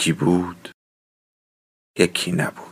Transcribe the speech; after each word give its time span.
یکی 0.00 0.12
بود 0.12 0.68
یکی 1.98 2.32
نبود. 2.32 2.69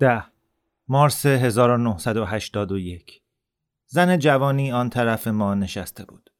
ده 0.00 0.24
مارس 0.88 1.26
1981 1.26 3.20
زن 3.86 4.18
جوانی 4.18 4.72
آن 4.72 4.90
طرف 4.90 5.28
ما 5.28 5.54
نشسته 5.54 6.04
بود. 6.04 6.30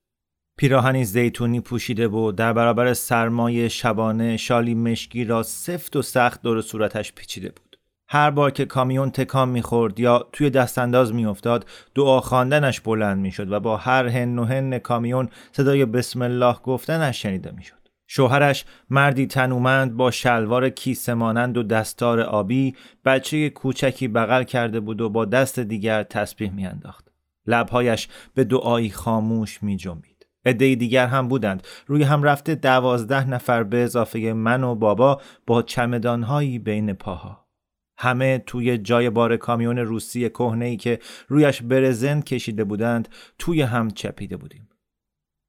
پیراهنی 0.57 1.05
زیتونی 1.05 1.61
پوشیده 1.61 2.09
بود 2.09 2.37
در 2.37 2.53
برابر 2.53 2.95
سرمایه 2.95 3.69
شبانه 3.69 4.37
شالی 4.37 4.75
مشکی 4.75 5.25
را 5.25 5.43
سفت 5.43 5.97
و 5.97 6.03
سخت 6.03 6.43
دور 6.43 6.61
صورتش 6.61 7.13
پیچیده 7.13 7.49
بود. 7.49 7.79
هر 8.09 8.31
بار 8.31 8.51
که 8.51 8.65
کامیون 8.65 9.11
تکان 9.11 9.49
می‌خورد 9.49 10.01
یا 10.01 10.29
توی 10.33 10.51
دستانداز 10.51 11.15
میافتاد 11.15 11.67
دعا 11.95 12.21
خواندنش 12.21 12.81
بلند 12.81 13.19
می‌شد 13.19 13.53
و 13.53 13.61
با 13.61 13.77
هر 13.77 14.07
هن 14.07 14.39
و 14.39 14.45
هن 14.45 14.79
کامیون 14.79 15.29
صدای 15.53 15.85
بسم 15.85 16.23
الله 16.23 16.55
گفتنش 16.55 17.23
شنیده 17.23 17.51
می‌شد. 17.51 17.80
شوهرش 18.13 18.65
مردی 18.91 19.27
تنومند 19.27 19.97
با 19.97 20.11
شلوار 20.11 20.69
کیسه 20.69 21.15
مانند 21.15 21.57
و 21.57 21.63
دستار 21.63 22.21
آبی 22.21 22.77
بچه 23.05 23.51
کوچکی 23.51 24.09
بغل 24.09 24.43
کرده 24.43 24.81
بود 24.81 25.01
و 25.01 25.09
با 25.09 25.25
دست 25.25 25.61
دیگر 25.61 26.03
تسبیح 26.03 26.51
میانداخت. 26.51 27.09
لبهایش 27.47 28.09
به 28.35 28.45
دعایی 28.45 28.91
خاموش 28.91 29.63
می 29.63 29.77
جنبید. 29.77 30.27
عده 30.45 30.75
دیگر 30.75 31.07
هم 31.07 31.29
بودند 31.29 31.67
روی 31.87 32.03
هم 32.03 32.23
رفته 32.23 32.55
دوازده 32.55 33.29
نفر 33.29 33.63
به 33.63 33.85
اضافه 33.85 34.33
من 34.33 34.65
و 34.65 34.75
بابا 34.75 35.21
با 35.47 35.63
چمدانهایی 35.63 36.59
بین 36.59 36.93
پاها 36.93 37.47
همه 37.99 38.39
توی 38.39 38.79
جای 38.79 39.11
بار 39.11 39.37
کامیون 39.37 39.79
روسی 39.79 40.29
کهنه 40.29 40.65
ای 40.65 40.77
که 40.77 40.99
رویش 41.29 41.63
برزند 41.63 42.25
کشیده 42.25 42.65
بودند 42.65 43.09
توی 43.39 43.63
هم 43.63 43.91
چپیده 43.91 44.37
بودیم 44.37 44.69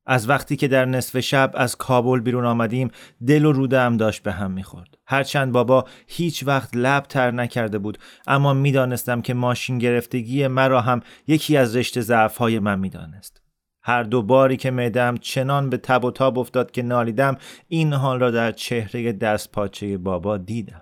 از 0.05 0.29
وقتی 0.29 0.55
که 0.55 0.67
در 0.67 0.85
نصف 0.85 1.19
شب 1.19 1.51
از 1.53 1.75
کابل 1.75 2.19
بیرون 2.19 2.45
آمدیم 2.45 2.91
دل 3.27 3.45
و 3.45 3.51
روده 3.51 3.79
هم 3.79 3.97
داشت 3.97 4.23
به 4.23 4.31
هم 4.31 4.51
می‌خورد. 4.51 4.97
هرچند 5.07 5.51
بابا 5.51 5.85
هیچ 6.07 6.43
وقت 6.47 6.69
لب 6.73 7.03
تر 7.03 7.31
نکرده 7.31 7.77
بود 7.77 7.97
اما 8.27 8.53
می‌دانستم 8.53 9.21
که 9.21 9.33
ماشین 9.33 9.77
گرفتگی 9.77 10.47
مرا 10.47 10.81
هم 10.81 10.99
یکی 11.27 11.57
از 11.57 11.75
رشته 11.75 12.01
ضعفهای 12.01 12.59
من 12.59 12.79
می‌دانست. 12.79 13.41
هر 13.83 14.03
دو 14.03 14.21
باری 14.21 14.57
که 14.57 14.71
معدم 14.71 15.17
چنان 15.17 15.69
به 15.69 15.77
تب 15.77 16.05
و 16.05 16.11
تاب 16.11 16.39
افتاد 16.39 16.71
که 16.71 16.81
نالیدم 16.81 17.37
این 17.67 17.93
حال 17.93 18.19
را 18.19 18.31
در 18.31 18.51
چهره 18.51 19.13
دست 19.13 19.51
پاچه 19.51 19.97
بابا 19.97 20.37
دیدم. 20.37 20.81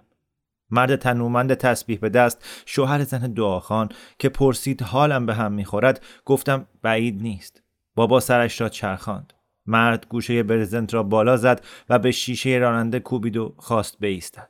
مرد 0.71 0.95
تنومند 0.95 1.53
تسبیح 1.53 1.99
به 1.99 2.09
دست 2.09 2.45
شوهر 2.65 3.03
زن 3.03 3.33
دعاخان 3.33 3.89
که 4.19 4.29
پرسید 4.29 4.81
حالم 4.81 5.25
به 5.25 5.33
هم 5.33 5.51
می‌خورد 5.51 6.03
گفتم 6.25 6.67
بعید 6.81 7.21
نیست. 7.21 7.63
بابا 7.99 8.19
سرش 8.19 8.61
را 8.61 8.69
چرخاند. 8.69 9.33
مرد 9.65 10.05
گوشه 10.09 10.43
برزنت 10.43 10.93
را 10.93 11.03
بالا 11.03 11.37
زد 11.37 11.65
و 11.89 11.99
به 11.99 12.11
شیشه 12.11 12.49
راننده 12.49 12.99
کوبید 12.99 13.37
و 13.37 13.55
خواست 13.57 13.99
بایستد 13.99 14.49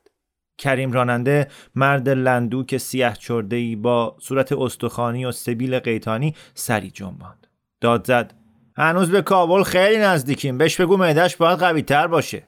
کریم 0.57 0.91
راننده 0.91 1.47
مرد 1.75 2.09
لندو 2.09 2.63
که 2.63 2.77
سیاه 2.77 3.13
چرده 3.13 3.75
با 3.75 4.17
صورت 4.19 4.51
استخوانی 4.51 5.25
و 5.25 5.31
سبیل 5.31 5.79
قیتانی 5.79 6.35
سری 6.53 6.91
جنباند 6.91 7.47
داد 7.81 8.07
زد 8.07 8.33
هنوز 8.75 9.11
به 9.11 9.21
کابل 9.21 9.63
خیلی 9.63 9.97
نزدیکیم. 9.97 10.57
بهش 10.57 10.81
بگو 10.81 10.97
معدش 10.97 11.35
باید 11.35 11.59
قوی 11.59 11.81
تر 11.81 12.07
باشه. 12.07 12.47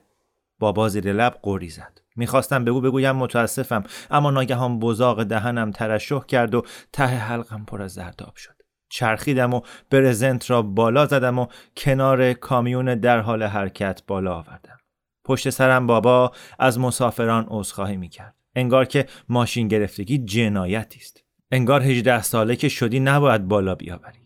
بابا 0.58 0.88
زیر 0.88 1.12
لب 1.12 1.38
قوری 1.42 1.68
زد. 1.68 2.00
می‌خواستم 2.16 2.64
بگو 2.64 2.80
بگویم 2.80 3.16
متاسفم 3.16 3.84
اما 4.10 4.30
ناگهان 4.30 4.78
بزاق 4.78 5.22
دهنم 5.22 5.70
ترشح 5.70 6.24
کرد 6.24 6.54
و 6.54 6.62
ته 6.92 7.06
حلقم 7.06 7.64
پر 7.64 7.82
از 7.82 7.92
زرداب 7.92 8.36
شد. 8.36 8.61
چرخیدم 8.92 9.54
و 9.54 9.60
برزنت 9.90 10.50
را 10.50 10.62
بالا 10.62 11.06
زدم 11.06 11.38
و 11.38 11.46
کنار 11.76 12.32
کامیون 12.32 12.94
در 12.94 13.20
حال 13.20 13.42
حرکت 13.42 14.02
بالا 14.06 14.34
آوردم. 14.34 14.78
پشت 15.24 15.50
سرم 15.50 15.86
بابا 15.86 16.32
از 16.58 16.78
مسافران 16.78 17.46
عذرخواهی 17.48 17.96
می‌کرد. 17.96 18.34
انگار 18.54 18.84
که 18.84 19.06
ماشین 19.28 19.68
گرفتگی 19.68 20.18
جنایتی 20.18 21.00
است. 21.00 21.24
انگار 21.50 21.82
18 21.82 22.22
ساله 22.22 22.56
که 22.56 22.68
شدی 22.68 23.00
نباید 23.00 23.48
بالا 23.48 23.74
بیاوری. 23.74 24.18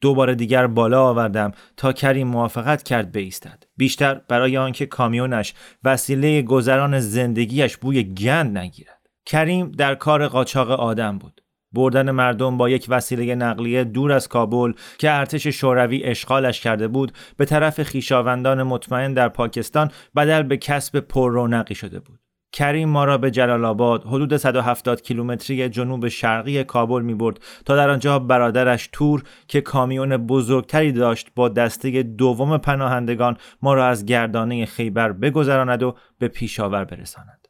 دوباره 0.00 0.34
دیگر 0.34 0.66
بالا 0.66 1.04
آوردم 1.04 1.52
تا 1.76 1.92
کریم 1.92 2.28
موافقت 2.28 2.82
کرد 2.82 3.12
بایستد. 3.12 3.64
بیشتر 3.76 4.14
برای 4.14 4.56
آنکه 4.56 4.86
کامیونش 4.86 5.54
وسیله 5.84 6.42
گذران 6.42 7.00
زندگیش 7.00 7.76
بوی 7.76 8.02
گند 8.02 8.58
نگیرد. 8.58 9.00
کریم 9.26 9.70
در 9.70 9.94
کار 9.94 10.28
قاچاق 10.28 10.70
آدم 10.70 11.18
بود. 11.18 11.43
بردن 11.74 12.10
مردم 12.10 12.56
با 12.56 12.68
یک 12.68 12.86
وسیله 12.88 13.34
نقلیه 13.34 13.84
دور 13.84 14.12
از 14.12 14.28
کابل 14.28 14.72
که 14.98 15.10
ارتش 15.10 15.46
شوروی 15.46 16.04
اشغالش 16.04 16.60
کرده 16.60 16.88
بود 16.88 17.12
به 17.36 17.44
طرف 17.44 17.82
خیشاوندان 17.82 18.62
مطمئن 18.62 19.14
در 19.14 19.28
پاکستان 19.28 19.90
بدل 20.16 20.42
به 20.42 20.56
کسب 20.56 21.00
پررونقی 21.00 21.74
شده 21.74 22.00
بود. 22.00 22.18
کریم 22.54 22.88
ما 22.88 23.04
را 23.04 23.18
به 23.18 23.30
جلال 23.30 23.64
آباد 23.64 24.04
حدود 24.04 24.36
170 24.36 25.02
کیلومتری 25.02 25.68
جنوب 25.68 26.08
شرقی 26.08 26.64
کابل 26.64 27.02
می 27.02 27.14
برد 27.14 27.40
تا 27.64 27.76
در 27.76 27.90
آنجا 27.90 28.18
برادرش 28.18 28.88
تور 28.92 29.22
که 29.48 29.60
کامیون 29.60 30.16
بزرگتری 30.16 30.92
داشت 30.92 31.28
با 31.34 31.48
دسته 31.48 32.02
دوم 32.02 32.58
پناهندگان 32.58 33.36
ما 33.62 33.74
را 33.74 33.86
از 33.86 34.06
گردانه 34.06 34.66
خیبر 34.66 35.12
بگذراند 35.12 35.82
و 35.82 35.94
به 36.18 36.28
پیشاور 36.28 36.84
برساند. 36.84 37.43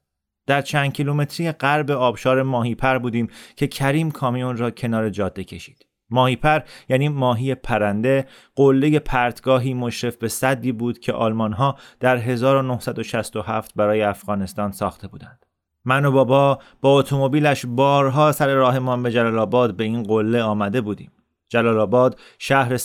در 0.47 0.62
چند 0.62 0.93
کیلومتری 0.93 1.53
غرب 1.53 1.91
آبشار 1.91 2.43
ماهیپر 2.43 2.99
بودیم 2.99 3.28
که 3.56 3.66
کریم 3.66 4.10
کامیون 4.10 4.56
را 4.56 4.71
کنار 4.71 5.10
جاده 5.10 5.44
کشید. 5.44 5.87
ماهیپر 6.10 6.60
یعنی 6.88 7.09
ماهی 7.09 7.55
پرنده 7.55 8.27
قله 8.56 8.99
پرتگاهی 8.99 9.75
مشرف 9.75 10.16
به 10.16 10.28
صدی 10.28 10.72
بود 10.72 10.99
که 10.99 11.12
آلمان 11.12 11.53
ها 11.53 11.77
در 12.00 12.16
1967 12.16 13.75
برای 13.77 14.03
افغانستان 14.03 14.72
ساخته 14.72 15.09
بودند. 15.09 15.47
من 15.84 16.05
و 16.05 16.12
بابا 16.12 16.59
با 16.81 16.99
اتومبیلش 16.99 17.66
بارها 17.66 18.32
سر 18.32 18.55
راهمان 18.55 19.03
به 19.03 19.11
جلال 19.11 19.38
آباد 19.38 19.76
به 19.76 19.84
این 19.84 20.03
قله 20.03 20.43
آمده 20.43 20.81
بودیم. 20.81 21.12
جلال 21.49 21.79
آباد 21.79 22.20
شهر 22.38 22.79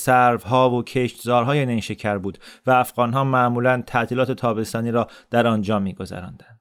ها 0.45 0.69
و 0.69 0.83
کشتزارهای 0.83 1.65
نیشکر 1.65 2.17
بود 2.17 2.37
و 2.65 2.71
افغانها 2.71 3.23
معمولا 3.23 3.83
تعطیلات 3.87 4.31
تابستانی 4.31 4.91
را 4.91 5.07
در 5.29 5.47
آنجا 5.47 5.79
میگذراندند. 5.79 6.58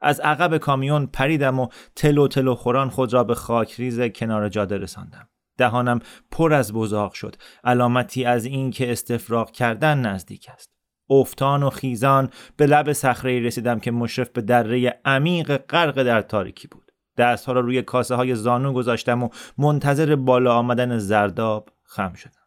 از 0.00 0.20
عقب 0.20 0.56
کامیون 0.56 1.06
پریدم 1.06 1.60
و 1.60 1.68
تلو 1.96 2.28
تلو 2.28 2.54
خوران 2.54 2.90
خود 2.90 3.12
را 3.12 3.24
به 3.24 3.34
خاکریز 3.34 4.00
کنار 4.00 4.48
جاده 4.48 4.78
رساندم. 4.78 5.28
دهانم 5.58 5.98
پر 6.30 6.52
از 6.52 6.72
بزاق 6.72 7.12
شد 7.12 7.36
علامتی 7.64 8.24
از 8.24 8.44
این 8.44 8.70
که 8.70 8.92
استفراغ 8.92 9.50
کردن 9.50 10.00
نزدیک 10.00 10.46
است. 10.52 10.70
افتان 11.10 11.62
و 11.62 11.70
خیزان 11.70 12.30
به 12.56 12.66
لب 12.66 12.92
صخره 12.92 13.40
رسیدم 13.40 13.80
که 13.80 13.90
مشرف 13.90 14.28
به 14.28 14.40
دره 14.40 15.00
عمیق 15.04 15.56
غرق 15.56 16.02
در 16.02 16.22
تاریکی 16.22 16.68
بود. 16.68 16.92
دستها 17.16 17.52
را 17.52 17.60
روی 17.60 17.82
کاسه 17.82 18.14
های 18.14 18.34
زانو 18.34 18.72
گذاشتم 18.72 19.22
و 19.22 19.28
منتظر 19.58 20.16
بالا 20.16 20.54
آمدن 20.54 20.98
زرداب 20.98 21.68
خم 21.82 22.14
شدم. 22.14 22.40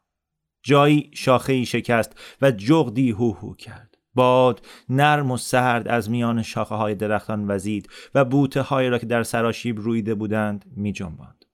جایی 0.64 1.12
شاخه 1.14 1.64
شکست 1.64 2.38
و 2.42 2.52
جغدی 2.52 3.12
هو 3.12 3.56
کرد. 3.56 3.93
باد 4.16 4.66
نرم 4.90 5.32
و 5.32 5.38
سرد 5.38 5.88
از 5.88 6.10
میان 6.10 6.42
شاخه 6.42 6.76
های 6.76 6.96
درختان 6.96 7.46
وزید 7.48 7.90
و 8.16 8.26
بوته 8.26 8.62
های 8.62 8.90
را 8.90 8.98
که 8.98 9.06
در 9.06 9.24
سراشیب 9.24 9.80
رویده 9.80 10.16
بودند 10.16 10.66
می 10.76 10.92
جنباند. 10.92 11.46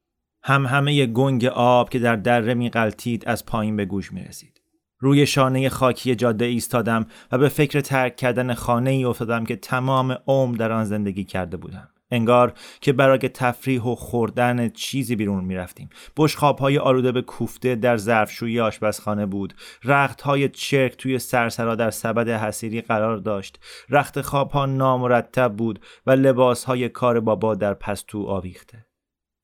هم 0.43 0.65
همه 0.65 1.05
گنگ 1.05 1.45
آب 1.45 1.89
که 1.89 1.99
در 1.99 2.15
دره 2.15 2.53
می 2.53 2.71
از 3.25 3.45
پایین 3.45 3.75
به 3.75 3.85
گوش 3.85 4.13
می 4.13 4.23
رسید. 4.23 4.61
روی 4.99 5.25
شانه 5.25 5.69
خاکی 5.69 6.15
جاده 6.15 6.45
ایستادم 6.45 7.05
و 7.31 7.37
به 7.37 7.49
فکر 7.49 7.81
ترک 7.81 8.15
کردن 8.15 8.53
خانه 8.53 8.89
ای 8.89 9.03
افتادم 9.03 9.45
که 9.45 9.55
تمام 9.55 10.17
عمر 10.27 10.57
در 10.57 10.71
آن 10.71 10.85
زندگی 10.85 11.23
کرده 11.23 11.57
بودم. 11.57 11.89
انگار 12.11 12.53
که 12.81 12.93
برای 12.93 13.17
تفریح 13.17 13.81
و 13.81 13.95
خوردن 13.95 14.69
چیزی 14.69 15.15
بیرون 15.15 15.43
می‌رفتیم. 15.43 15.89
بشخاب 16.17 16.59
های 16.59 16.77
آلوده 16.77 17.11
به 17.11 17.21
کوفته 17.21 17.75
در 17.75 17.97
ظرفشویی 17.97 18.59
آشپزخانه 18.59 19.25
بود. 19.25 19.53
رخت 19.83 20.21
های 20.21 20.49
چرک 20.49 20.97
توی 20.97 21.19
سرسرا 21.19 21.75
در 21.75 21.89
سبد 21.89 22.29
حسیری 22.29 22.81
قرار 22.81 23.17
داشت. 23.17 23.59
رخت 23.89 24.21
خواب 24.21 24.51
ها 24.51 24.65
نامرتب 24.65 25.55
بود 25.55 25.79
و 26.05 26.11
لباس 26.11 26.63
های 26.63 26.89
کار 26.89 27.19
بابا 27.19 27.55
در 27.55 27.73
پستو 27.73 28.25
آویخته. 28.27 28.85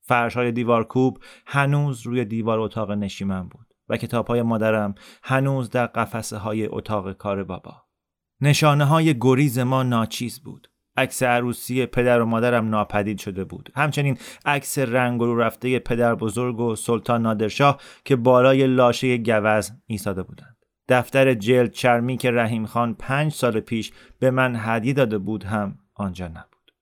فرش 0.02 0.36
های 0.36 0.52
دیوارکوب 0.52 1.18
هنوز 1.46 2.06
روی 2.06 2.24
دیوار 2.24 2.60
اتاق 2.60 2.90
نشیمن 2.90 3.48
بود 3.48 3.66
و 3.88 3.96
کتاب 3.96 4.26
های 4.26 4.42
مادرم 4.42 4.94
هنوز 5.22 5.70
در 5.70 5.86
قفسه 5.86 6.36
های 6.36 6.66
اتاق 6.66 7.12
کار 7.12 7.44
بابا. 7.44 7.82
نشانه 8.40 8.84
های 8.84 9.18
گریز 9.20 9.58
ما 9.58 9.82
ناچیز 9.82 10.40
بود. 10.40 10.68
عکس 10.96 11.22
عروسی 11.22 11.86
پدر 11.86 12.20
و 12.20 12.26
مادرم 12.26 12.68
ناپدید 12.68 13.18
شده 13.18 13.44
بود. 13.44 13.72
همچنین 13.76 14.18
عکس 14.44 14.78
رنگ 14.78 15.20
رو 15.20 15.40
رفته 15.40 15.78
پدر 15.78 16.14
بزرگ 16.14 16.60
و 16.60 16.76
سلطان 16.76 17.22
نادرشاه 17.22 17.80
که 18.04 18.16
بالای 18.16 18.66
لاشه 18.66 19.16
گوز 19.16 19.72
ایستاده 19.86 20.22
بودند. 20.22 20.56
دفتر 20.88 21.34
جلد 21.34 21.70
چرمی 21.70 22.16
که 22.16 22.30
رحیم 22.30 22.66
خان 22.66 22.94
پنج 22.94 23.32
سال 23.32 23.60
پیش 23.60 23.92
به 24.18 24.30
من 24.30 24.54
هدیه 24.58 24.92
داده 24.92 25.18
بود 25.18 25.44
هم 25.44 25.78
آنجا 25.94 26.28
نبود. 26.28 26.72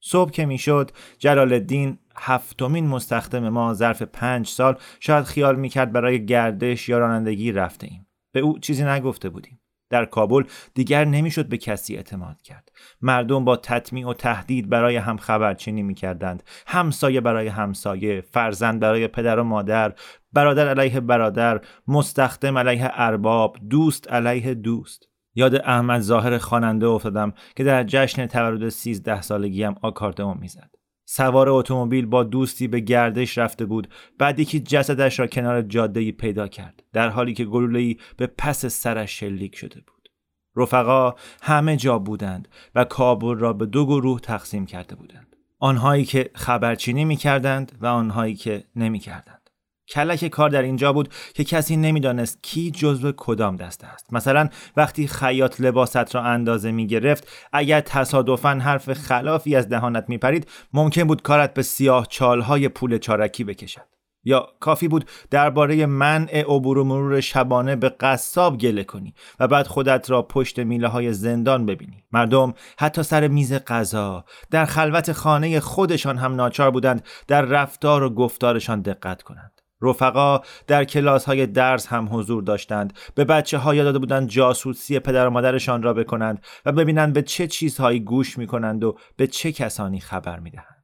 صبح 0.00 0.30
که 0.30 0.46
می‌شد 0.46 0.90
جلال 1.18 1.52
الدین 1.52 1.98
هفتمین 2.16 2.86
مستخدم 2.86 3.48
ما 3.48 3.74
ظرف 3.74 4.02
پنج 4.02 4.46
سال 4.46 4.76
شاید 5.00 5.24
خیال 5.24 5.56
می‌کرد 5.56 5.92
برای 5.92 6.26
گردش 6.26 6.88
یا 6.88 6.98
رانندگی 6.98 7.52
رفته 7.52 7.86
ایم 7.86 8.06
به 8.32 8.40
او 8.40 8.58
چیزی 8.58 8.84
نگفته 8.84 9.28
بودیم. 9.28 9.60
در 9.90 10.04
کابل 10.04 10.42
دیگر 10.74 11.04
نمی‌شد 11.04 11.48
به 11.48 11.56
کسی 11.56 11.96
اعتماد 11.96 12.42
کرد. 12.42 12.72
مردم 13.02 13.44
با 13.44 13.56
تطمیع 13.56 14.08
و 14.08 14.14
تهدید 14.14 14.68
برای 14.68 14.96
هم 14.96 15.16
خبرچینی 15.16 15.82
می‌کردند. 15.82 16.42
همسایه 16.66 17.20
برای 17.20 17.48
همسایه 17.48 18.20
فرزند 18.20 18.80
برای 18.80 19.08
پدر 19.08 19.38
و 19.38 19.44
مادر 19.44 19.94
برادر 20.32 20.68
علیه 20.68 21.00
برادر 21.00 21.60
مستخدم 21.88 22.58
علیه 22.58 22.90
ارباب 22.92 23.56
دوست 23.70 24.12
علیه 24.12 24.54
دوست. 24.54 25.08
یاد 25.34 25.54
احمد 25.54 26.00
ظاهر 26.00 26.38
خواننده 26.38 26.86
افتادم 26.86 27.32
که 27.56 27.64
در 27.64 27.84
جشن 27.84 28.26
تولد 28.26 28.68
13 28.68 29.22
سالگیم 29.22 29.74
آکاردئون 29.82 30.38
می‌زد. 30.40 30.75
سوار 31.08 31.48
اتومبیل 31.48 32.06
با 32.06 32.24
دوستی 32.24 32.68
به 32.68 32.80
گردش 32.80 33.38
رفته 33.38 33.64
بود 33.64 33.88
بعد 34.18 34.38
یکی 34.38 34.60
جسدش 34.60 35.18
را 35.18 35.26
کنار 35.26 35.62
جاده 35.62 36.12
پیدا 36.12 36.48
کرد 36.48 36.82
در 36.92 37.08
حالی 37.08 37.34
که 37.34 37.44
گلوله‌ای 37.44 37.96
به 38.16 38.26
پس 38.26 38.66
سرش 38.66 39.20
شلیک 39.20 39.56
شده 39.56 39.80
بود 39.86 40.08
رفقا 40.56 41.14
همه 41.42 41.76
جا 41.76 41.98
بودند 41.98 42.48
و 42.74 42.84
کابل 42.84 43.34
را 43.34 43.52
به 43.52 43.66
دو 43.66 43.86
گروه 43.86 44.20
تقسیم 44.20 44.66
کرده 44.66 44.94
بودند 44.94 45.36
آنهایی 45.58 46.04
که 46.04 46.30
خبرچینی 46.34 47.04
می 47.04 47.16
کردند 47.16 47.72
و 47.80 47.86
آنهایی 47.86 48.34
که 48.34 48.64
نمی 48.76 48.98
کردند. 48.98 49.45
کلک 49.88 50.28
کار 50.28 50.50
در 50.50 50.62
اینجا 50.62 50.92
بود 50.92 51.08
که 51.34 51.44
کسی 51.44 51.76
نمی‌دانست 51.76 52.38
کی 52.42 52.70
جزو 52.70 53.12
کدام 53.16 53.56
دسته 53.56 53.86
است. 53.86 54.12
مثلا 54.12 54.48
وقتی 54.76 55.06
خیاط 55.06 55.60
لباست 55.60 56.14
را 56.14 56.22
اندازه 56.22 56.72
می 56.72 56.86
گرفت 56.86 57.28
اگر 57.52 57.80
تصادفا 57.80 58.50
حرف 58.50 58.92
خلافی 58.92 59.56
از 59.56 59.68
دهانت 59.68 60.04
می 60.08 60.18
پرید 60.18 60.46
ممکن 60.72 61.04
بود 61.04 61.22
کارت 61.22 61.54
به 61.54 61.62
سیاه 61.62 62.06
چالهای 62.06 62.68
پول 62.68 62.98
چارکی 62.98 63.44
بکشد. 63.44 63.96
یا 64.26 64.48
کافی 64.60 64.88
بود 64.88 65.04
درباره 65.30 65.86
منع 65.86 66.40
عبور 66.40 66.78
و 66.78 66.84
مرور 66.84 67.20
شبانه 67.20 67.76
به 67.76 67.88
قصاب 67.88 68.58
گله 68.58 68.84
کنی 68.84 69.14
و 69.40 69.48
بعد 69.48 69.66
خودت 69.66 70.10
را 70.10 70.22
پشت 70.22 70.58
میله 70.58 70.88
های 70.88 71.12
زندان 71.12 71.66
ببینی. 71.66 72.04
مردم 72.12 72.54
حتی 72.78 73.02
سر 73.02 73.28
میز 73.28 73.52
غذا 73.52 74.24
در 74.50 74.64
خلوت 74.64 75.12
خانه 75.12 75.60
خودشان 75.60 76.18
هم 76.18 76.34
ناچار 76.34 76.70
بودند 76.70 77.04
در 77.28 77.42
رفتار 77.42 78.02
و 78.02 78.10
گفتارشان 78.10 78.80
دقت 78.80 79.22
کنند. 79.22 79.55
رفقا 79.82 80.40
در 80.66 80.84
کلاس 80.84 81.24
های 81.24 81.46
درس 81.46 81.86
هم 81.86 82.08
حضور 82.12 82.42
داشتند 82.42 82.92
به 83.14 83.24
بچه 83.24 83.58
ها 83.58 83.74
داده 83.74 83.98
بودند 83.98 84.28
جاسوسی 84.28 84.98
پدر 84.98 85.26
و 85.26 85.30
مادرشان 85.30 85.82
را 85.82 85.94
بکنند 85.94 86.44
و 86.66 86.72
ببینند 86.72 87.12
به 87.12 87.22
چه 87.22 87.46
چیزهایی 87.46 88.00
گوش 88.00 88.38
می 88.38 88.46
کنند 88.46 88.84
و 88.84 88.96
به 89.16 89.26
چه 89.26 89.52
کسانی 89.52 90.00
خبر 90.00 90.38
می 90.38 90.50
دهند. 90.50 90.76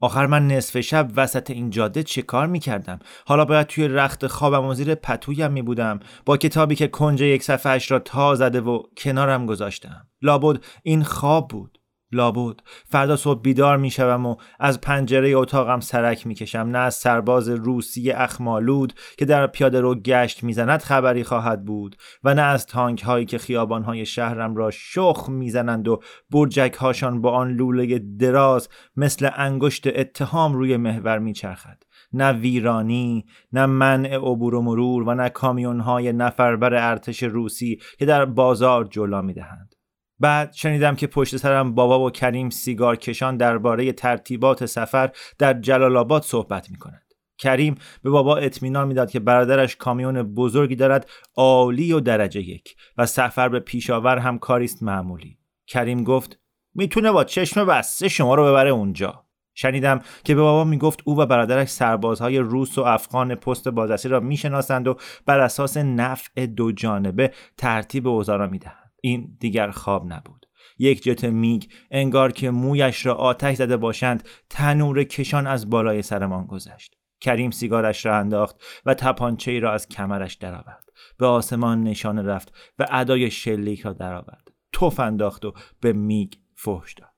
آخر 0.00 0.26
من 0.26 0.46
نصف 0.48 0.80
شب 0.80 1.10
وسط 1.16 1.50
این 1.50 1.70
جاده 1.70 2.02
چه 2.02 2.22
کار 2.22 2.46
می 2.46 2.58
کردم؟ 2.58 2.98
حالا 3.26 3.44
باید 3.44 3.66
توی 3.66 3.88
رخت 3.88 4.26
خوابم 4.26 4.64
و 4.64 4.74
زیر 4.74 4.94
پتویم 4.94 5.52
می 5.52 5.62
بودم 5.62 6.00
با 6.24 6.36
کتابی 6.36 6.74
که 6.74 6.88
کنج 6.88 7.20
یک 7.20 7.42
صفحهش 7.42 7.90
را 7.90 7.98
تا 7.98 8.34
زده 8.34 8.60
و 8.60 8.82
کنارم 8.96 9.46
گذاشتم. 9.46 10.06
لابد 10.22 10.64
این 10.82 11.04
خواب 11.04 11.48
بود. 11.48 11.78
لابد 12.12 12.56
فردا 12.88 13.16
صبح 13.16 13.42
بیدار 13.42 13.76
می‌شوم 13.76 14.26
و 14.26 14.36
از 14.60 14.80
پنجره 14.80 15.30
اتاقم 15.30 15.80
سرک 15.80 16.26
می‌کشم. 16.26 16.58
نه 16.58 16.78
از 16.78 16.94
سرباز 16.94 17.48
روسی 17.48 18.10
اخمالود 18.10 18.92
که 19.18 19.24
در 19.24 19.46
پیاده 19.46 19.80
رو 19.80 19.94
گشت 19.94 20.44
می‌زند 20.44 20.82
خبری 20.82 21.24
خواهد 21.24 21.64
بود 21.64 21.96
و 22.24 22.34
نه 22.34 22.42
از 22.42 22.66
تانک 22.66 23.02
هایی 23.02 23.26
که 23.26 23.38
خیابان 23.38 23.82
های 23.82 24.06
شهرم 24.06 24.56
را 24.56 24.70
شخ 24.70 25.28
می‌زنند 25.28 25.88
و 25.88 26.00
برجک 26.30 26.74
هاشان 26.74 27.20
با 27.20 27.30
آن 27.30 27.52
لوله 27.52 27.98
دراز 27.98 28.68
مثل 28.96 29.30
انگشت 29.36 29.86
اتهام 29.86 30.54
روی 30.54 30.76
محور 30.76 31.18
میچرخد. 31.18 31.82
نه 32.12 32.32
ویرانی 32.32 33.26
نه 33.52 33.66
منع 33.66 34.16
عبور 34.16 34.54
و 34.54 34.62
مرور 34.62 35.08
و 35.08 35.14
نه 35.14 35.28
کامیون 35.28 35.80
های 35.80 36.12
نفربر 36.12 36.74
ارتش 36.74 37.22
روسی 37.22 37.80
که 37.98 38.06
در 38.06 38.24
بازار 38.24 38.84
جلو 38.84 39.22
می‌دهند. 39.22 39.75
بعد 40.20 40.52
شنیدم 40.52 40.96
که 40.96 41.06
پشت 41.06 41.36
سرم 41.36 41.74
بابا 41.74 42.06
و 42.06 42.10
کریم 42.10 42.50
سیگار 42.50 42.96
کشان 42.96 43.36
درباره 43.36 43.92
ترتیبات 43.92 44.66
سفر 44.66 45.10
در 45.38 45.54
جلال 45.54 45.96
آباد 45.96 46.22
صحبت 46.22 46.70
می 46.70 46.78
کند. 46.78 47.02
کریم 47.38 47.74
به 48.02 48.10
بابا 48.10 48.36
اطمینان 48.36 48.88
می‌داد 48.88 49.10
که 49.10 49.20
برادرش 49.20 49.76
کامیون 49.76 50.22
بزرگی 50.22 50.76
دارد 50.76 51.10
عالی 51.34 51.92
و 51.92 52.00
درجه 52.00 52.40
یک 52.40 52.76
و 52.98 53.06
سفر 53.06 53.48
به 53.48 53.60
پیشاور 53.60 54.18
هم 54.18 54.38
کاریست 54.38 54.82
معمولی. 54.82 55.38
کریم 55.66 56.04
گفت 56.04 56.38
می‌تونه 56.74 57.12
با 57.12 57.24
چشم 57.24 57.64
بسته 57.64 58.08
شما 58.08 58.34
رو 58.34 58.44
ببره 58.44 58.70
اونجا. 58.70 59.26
شنیدم 59.54 60.00
که 60.24 60.34
به 60.34 60.40
بابا 60.40 60.64
می‌گفت 60.64 61.00
او 61.04 61.20
و 61.20 61.26
برادرش 61.26 61.68
سربازهای 61.68 62.38
روس 62.38 62.78
و 62.78 62.82
افغان 62.82 63.34
پست 63.34 63.68
بازرسی 63.68 64.08
را 64.08 64.20
می‌شناسند 64.20 64.88
و 64.88 64.96
بر 65.26 65.40
اساس 65.40 65.76
نفع 65.76 66.46
دو 66.46 66.72
جانبه 66.72 67.32
ترتیب 67.56 68.06
اوضاع 68.06 68.36
را 68.36 68.46
می‌دهند. 68.46 68.85
این 69.06 69.36
دیگر 69.40 69.70
خواب 69.70 70.12
نبود. 70.12 70.46
یک 70.78 71.02
جت 71.02 71.24
میگ 71.24 71.64
انگار 71.90 72.32
که 72.32 72.50
مویش 72.50 73.06
را 73.06 73.14
آتش 73.14 73.56
زده 73.56 73.76
باشند 73.76 74.28
تنور 74.50 75.04
کشان 75.04 75.46
از 75.46 75.70
بالای 75.70 76.02
سرمان 76.02 76.46
گذشت. 76.46 76.94
کریم 77.20 77.50
سیگارش 77.50 78.06
را 78.06 78.18
انداخت 78.18 78.56
و 78.86 78.94
تپانچه 78.94 79.58
را 79.58 79.72
از 79.72 79.88
کمرش 79.88 80.34
درآورد. 80.34 80.84
به 81.18 81.26
آسمان 81.26 81.82
نشانه 81.82 82.22
رفت 82.22 82.52
و 82.78 82.86
ادای 82.90 83.30
شلیک 83.30 83.80
را 83.80 83.92
درآورد. 83.92 84.50
توف 84.72 85.00
انداخت 85.00 85.44
و 85.44 85.52
به 85.80 85.92
میگ 85.92 86.32
فحش 86.54 86.94
داد. 86.94 87.12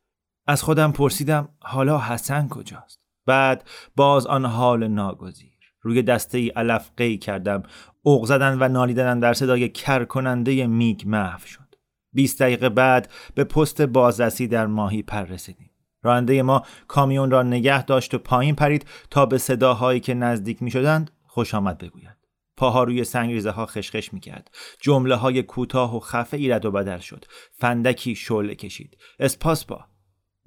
از 0.47 0.63
خودم 0.63 0.93
پرسیدم 0.93 1.49
حالا 1.61 1.99
حسن 1.99 2.49
کجاست؟ 2.49 3.01
بعد 3.27 3.69
باز 3.97 4.27
آن 4.27 4.45
حال 4.45 4.89
ناگزیر. 4.89 5.53
روی 5.81 6.03
دسته 6.03 6.39
ای 6.39 6.49
علف 6.49 6.91
قی 6.97 7.19
کردم. 7.19 7.63
اوق 8.03 8.27
زدن 8.27 8.59
و 8.61 8.69
نالیدن 8.69 9.21
در 9.21 9.33
صدای 9.33 9.69
کر 9.69 10.05
کننده 10.05 10.67
میگ 10.67 11.03
محو 11.07 11.47
شد. 11.47 11.68
20 12.13 12.43
دقیقه 12.43 12.69
بعد 12.69 13.11
به 13.35 13.45
پست 13.45 13.83
بازرسی 13.83 14.47
در 14.47 14.67
ماهی 14.67 15.03
پر 15.03 15.25
رسیدیم. 15.25 15.71
راننده 16.03 16.43
ما 16.43 16.63
کامیون 16.89 17.31
را 17.31 17.43
نگه 17.43 17.85
داشت 17.85 18.15
و 18.15 18.19
پایین 18.19 18.55
پرید 18.55 18.87
تا 19.11 19.27
به 19.27 19.39
صداهایی 19.39 20.01
که 20.01 20.15
نزدیک 20.15 20.63
می 20.63 20.71
شدند 20.71 21.11
خوش 21.27 21.55
آمد 21.55 21.79
بگوید. 21.79 22.17
پاها 22.57 22.85
روی 22.85 23.05
سنگریزه 23.05 23.51
ها 23.51 23.67
خشخش 23.67 24.13
می 24.13 24.21
کرد. 24.21 24.51
جمله 24.81 25.15
های 25.15 25.43
کوتاه 25.43 25.97
و 25.97 26.01
خفه 26.01 26.37
ایرد 26.37 26.65
و 26.65 26.71
بدل 26.71 26.99
شد. 26.99 27.25
فندکی 27.53 28.15
شعله 28.15 28.55
کشید. 28.55 28.97
اسپاس 29.19 29.65
با. 29.65 29.85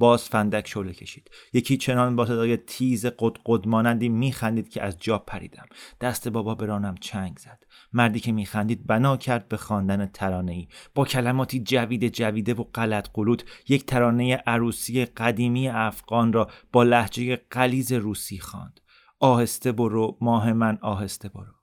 باز 0.02 0.24
فندک 0.24 0.68
شعله 0.68 0.94
کشید. 0.94 1.32
یکی 1.54 1.78
چنان 1.78 2.16
با 2.16 2.26
صدای 2.26 2.58
تیز 2.58 3.06
قد 3.46 3.68
مانندی 3.68 4.10
میخندید 4.10 4.70
که 4.70 4.84
از 4.84 4.98
جا 5.00 5.18
پریدم. 5.18 5.66
دست 6.02 6.28
بابا 6.28 6.56
برانم 6.56 6.96
چنگ 6.96 7.38
زد. 7.38 7.64
مردی 7.94 8.20
که 8.20 8.32
میخندید 8.32 8.88
بنا 8.88 9.18
کرد 9.18 9.48
به 9.48 9.58
خواندن 9.58 10.06
ترانه 10.06 10.52
ای 10.52 10.68
با 10.96 11.06
کلماتی 11.06 11.60
جوید 11.60 12.08
جویده 12.08 12.54
و 12.54 12.64
غلط 12.64 13.10
قلوت 13.14 13.44
یک 13.68 13.86
ترانه 13.86 14.36
عروسی 14.36 15.06
قدیمی 15.06 15.70
افغان 15.70 16.34
را 16.34 16.50
با 16.72 16.84
لحجه 16.84 17.36
قلیز 17.36 17.92
روسی 17.92 18.40
خواند. 18.40 18.80
آهسته 19.20 19.72
برو 19.72 20.18
ماه 20.22 20.54
من 20.54 20.78
آهسته 20.82 21.30
برو. 21.30 21.54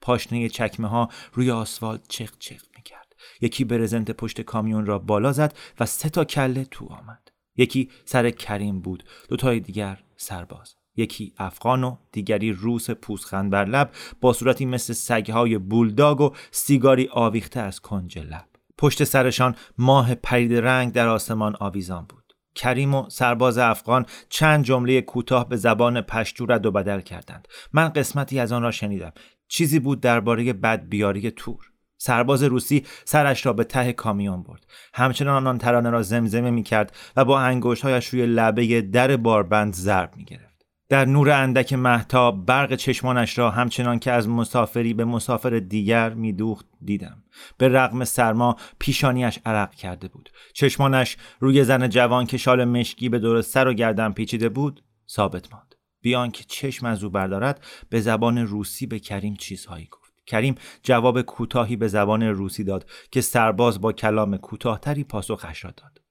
پاشنه 0.00 0.48
چکمه 0.48 0.88
ها 0.88 1.08
روی 1.32 1.50
آسفالت 1.50 2.08
چق 2.08 2.38
چق 2.38 2.60
می‌کرد. 2.76 3.12
یکی 3.40 3.64
برزنت 3.64 4.10
پشت 4.10 4.40
کامیون 4.40 4.86
را 4.86 4.98
بالا 4.98 5.32
زد 5.32 5.56
و 5.80 5.86
سه 5.86 6.08
تا 6.08 6.24
کله 6.24 6.64
تو 6.64 6.86
آمد. 6.86 7.21
یکی 7.56 7.90
سر 8.04 8.30
کریم 8.30 8.80
بود 8.80 9.04
دوتای 9.28 9.60
دیگر 9.60 9.98
سرباز. 10.16 10.74
یکی 10.96 11.32
افغان 11.38 11.84
و 11.84 11.96
دیگری 12.12 12.52
روس 12.52 12.90
پوزخند 12.90 13.50
بر 13.50 13.64
لب 13.64 13.90
با 14.20 14.32
صورتی 14.32 14.66
مثل 14.66 14.92
سگهای 14.92 15.58
بولداگ 15.58 16.20
و 16.20 16.30
سیگاری 16.50 17.08
آویخته 17.12 17.60
از 17.60 17.80
کنج 17.80 18.18
لب. 18.18 18.48
پشت 18.78 19.04
سرشان 19.04 19.54
ماه 19.78 20.14
پرید 20.14 20.54
رنگ 20.54 20.92
در 20.92 21.08
آسمان 21.08 21.56
آویزان 21.60 22.06
بود. 22.08 22.22
کریم 22.54 22.94
و 22.94 23.10
سرباز 23.10 23.58
افغان 23.58 24.06
چند 24.28 24.64
جمله 24.64 25.00
کوتاه 25.00 25.48
به 25.48 25.56
زبان 25.56 26.00
پشتو 26.00 26.46
رد 26.46 26.66
و 26.66 26.70
بدل 26.70 27.00
کردند. 27.00 27.48
من 27.72 27.88
قسمتی 27.88 28.38
از 28.38 28.52
آن 28.52 28.62
را 28.62 28.70
شنیدم. 28.70 29.12
چیزی 29.48 29.78
بود 29.78 30.00
درباره 30.00 30.52
بدبیاری 30.52 31.30
تور. 31.30 31.71
سرباز 32.02 32.42
روسی 32.42 32.84
سرش 33.04 33.46
را 33.46 33.52
به 33.52 33.64
ته 33.64 33.92
کامیون 33.92 34.42
برد. 34.42 34.66
همچنان 34.94 35.46
آن 35.46 35.58
ترانه 35.58 35.90
را 35.90 36.02
زمزمه 36.02 36.50
می 36.50 36.62
کرد 36.62 36.96
و 37.16 37.24
با 37.24 37.40
انگشتهایش 37.40 38.06
روی 38.06 38.26
لبه 38.26 38.80
در 38.80 39.16
باربند 39.16 39.74
ضرب 39.74 40.16
می 40.16 40.24
گرفت 40.24 40.52
در 40.88 41.04
نور 41.04 41.30
اندک 41.30 41.72
محتاب 41.72 42.46
برق 42.46 42.74
چشمانش 42.74 43.38
را 43.38 43.50
همچنان 43.50 43.98
که 43.98 44.12
از 44.12 44.28
مسافری 44.28 44.94
به 44.94 45.04
مسافر 45.04 45.58
دیگر 45.58 46.14
میدوخت 46.14 46.66
دیدم. 46.84 47.22
به 47.58 47.68
رغم 47.68 48.04
سرما 48.04 48.56
پیشانیش 48.78 49.38
عرق 49.46 49.74
کرده 49.74 50.08
بود. 50.08 50.30
چشمانش 50.52 51.16
روی 51.40 51.64
زن 51.64 51.88
جوان 51.88 52.26
که 52.26 52.36
شال 52.36 52.64
مشکی 52.64 53.08
به 53.08 53.18
دور 53.18 53.42
سر 53.42 53.68
و 53.68 53.72
گردن 53.72 54.12
پیچیده 54.12 54.48
بود 54.48 54.84
ثابت 55.10 55.52
ماند. 55.52 55.74
بیان 56.00 56.30
که 56.30 56.44
چشم 56.44 56.86
از 56.86 57.04
او 57.04 57.10
بردارد 57.10 57.64
به 57.90 58.00
زبان 58.00 58.38
روسی 58.38 58.86
به 58.86 58.98
کریم 58.98 59.34
چیزهایی 59.34 59.86
گفت. 59.86 60.01
کریم 60.26 60.54
جواب 60.82 61.22
کوتاهی 61.22 61.76
به 61.76 61.88
زبان 61.88 62.22
روسی 62.22 62.64
داد 62.64 62.90
که 63.10 63.20
سرباز 63.20 63.80
با 63.80 63.92
کلام 63.92 64.36
کوتاهتری 64.36 65.04
پاسخش 65.04 65.64
را 65.64 65.70
داد. 65.70 66.02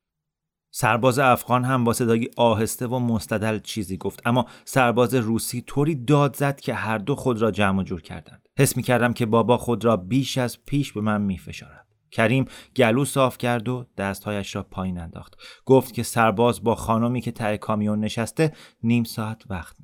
سرباز 0.74 1.20
افغان 1.20 1.66
هم 1.66 1.84
با 1.84 1.94
صدایی 1.94 2.30
آهسته 2.38 2.88
و 2.88 3.00
مستدل 3.00 3.60
چیزی 3.60 3.98
گفت 3.98 4.28
اما 4.28 4.46
سرباز 4.66 5.16
روسی 5.16 5.62
طوری 5.62 5.96
داد 5.96 6.36
زد 6.36 6.60
که 6.60 6.74
هر 6.74 6.98
دو 6.98 7.16
خود 7.16 7.42
را 7.42 7.52
جمع 7.52 7.84
جور 7.84 8.02
کردند. 8.02 8.48
حس 8.58 8.78
می 8.78 8.84
کردم 8.84 9.14
که 9.14 9.26
بابا 9.26 9.58
خود 9.58 9.86
را 9.86 9.98
بیش 9.98 10.38
از 10.38 10.66
پیش 10.66 10.94
به 10.94 11.02
من 11.02 11.22
می 11.22 11.38
فشارد. 11.38 11.88
کریم 12.12 12.46
گلو 12.76 13.06
صاف 13.06 13.38
کرد 13.38 13.70
و 13.70 13.86
دستهایش 13.98 14.56
را 14.56 14.64
پایین 14.64 15.00
انداخت. 15.00 15.36
گفت 15.66 15.94
که 15.94 16.04
سرباز 16.04 16.64
با 16.64 16.76
خانمی 16.76 17.22
که 17.22 17.32
ته 17.32 17.58
کامیون 17.58 18.00
نشسته 18.00 18.54
نیم 18.84 19.04
ساعت 19.04 19.44
وقت 19.50 19.76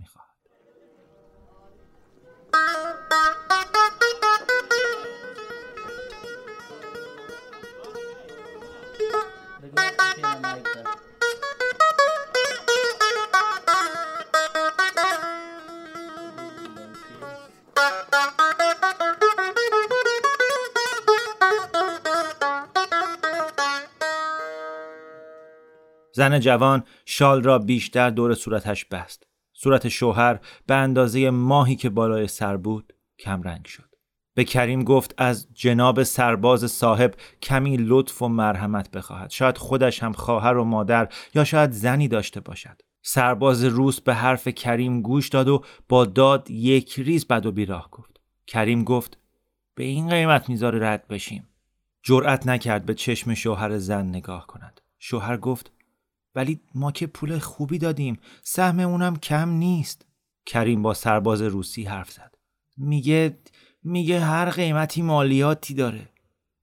زن 26.18 26.40
جوان 26.40 26.84
شال 27.06 27.44
را 27.44 27.60
بیشتر 27.60 28.10
دور 28.10 28.34
صورتش 28.34 28.86
بست. 28.86 29.24
صورت 29.54 29.88
شوهر 29.88 30.40
به 30.68 30.76
اندازه 30.76 31.30
ماهی 31.30 31.76
که 31.76 31.90
بالای 31.90 32.28
سر 32.28 32.58
بود 32.58 32.94
کم 33.20 33.42
رنگ 33.42 33.66
شد. 33.66 33.97
به 34.38 34.44
کریم 34.44 34.84
گفت 34.84 35.14
از 35.18 35.48
جناب 35.54 36.04
سرباز 36.04 36.72
صاحب 36.72 37.14
کمی 37.42 37.78
لطف 37.78 38.22
و 38.22 38.28
مرحمت 38.28 38.92
بخواهد. 38.92 39.30
شاید 39.30 39.58
خودش 39.58 40.04
هم 40.04 40.14
خواهر 40.14 40.58
و 40.58 40.64
مادر 40.64 41.10
یا 41.36 41.44
شاید 41.44 41.72
زنی 41.72 42.08
داشته 42.08 42.40
باشد. 42.40 42.82
سرباز 43.02 43.64
روس 43.64 44.02
به 44.02 44.14
حرف 44.14 44.48
کریم 44.48 45.02
گوش 45.02 45.30
داد 45.30 45.48
و 45.48 45.64
با 45.90 46.06
داد 46.06 46.52
یک 46.52 47.00
ریز 47.00 47.28
بد 47.28 47.46
و 47.46 47.52
بیراه 47.52 47.90
گفت. 47.92 48.20
کریم 48.48 48.84
گفت 48.84 49.18
به 49.76 49.84
این 49.84 50.10
قیمت 50.10 50.50
می‌ذاره 50.50 50.90
رد 50.90 51.08
بشیم. 51.08 51.48
جرأت 52.04 52.48
نکرد 52.48 52.86
به 52.86 52.94
چشم 52.94 53.34
شوهر 53.34 53.78
زن 53.78 54.06
نگاه 54.06 54.48
کند. 54.48 54.82
شوهر 55.00 55.38
گفت 55.38 55.72
ولی 56.36 56.62
ما 56.76 56.92
که 56.92 57.08
پول 57.08 57.40
خوبی 57.40 57.78
دادیم 57.78 58.20
سهم 58.42 58.80
اونم 58.80 59.16
کم 59.16 59.50
نیست 59.50 60.06
کریم 60.46 60.82
با 60.82 60.94
سرباز 60.94 61.42
روسی 61.42 61.84
حرف 61.84 62.12
زد 62.12 62.38
میگه 62.78 63.38
میگه 63.84 64.20
هر 64.20 64.50
قیمتی 64.50 65.02
مالیاتی 65.02 65.74
داره. 65.74 66.10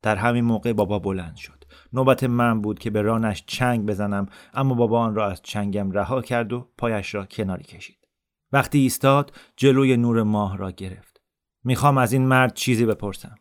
در 0.02 0.16
همین 0.16 0.44
موقع 0.44 0.72
بابا 0.72 0.98
بلند 0.98 1.36
شد. 1.36 1.64
نوبت 1.92 2.24
من 2.24 2.60
بود 2.60 2.78
که 2.78 2.90
به 2.90 3.02
رانش 3.02 3.44
چنگ 3.46 3.86
بزنم 3.86 4.26
اما 4.54 4.74
بابا 4.74 5.00
آن 5.00 5.14
را 5.14 5.30
از 5.30 5.42
چنگم 5.42 5.90
رها 5.90 6.22
کرد 6.22 6.52
و 6.52 6.68
پایش 6.78 7.14
را 7.14 7.26
کناری 7.26 7.64
کشید. 7.64 8.08
وقتی 8.52 8.78
ایستاد 8.78 9.32
جلوی 9.56 9.96
نور 9.96 10.22
ماه 10.22 10.56
را 10.56 10.70
گرفت. 10.70 11.20
می‌خوام 11.64 11.98
از 11.98 12.12
این 12.12 12.26
مرد 12.26 12.54
چیزی 12.54 12.86
بپرسم. 12.86 13.34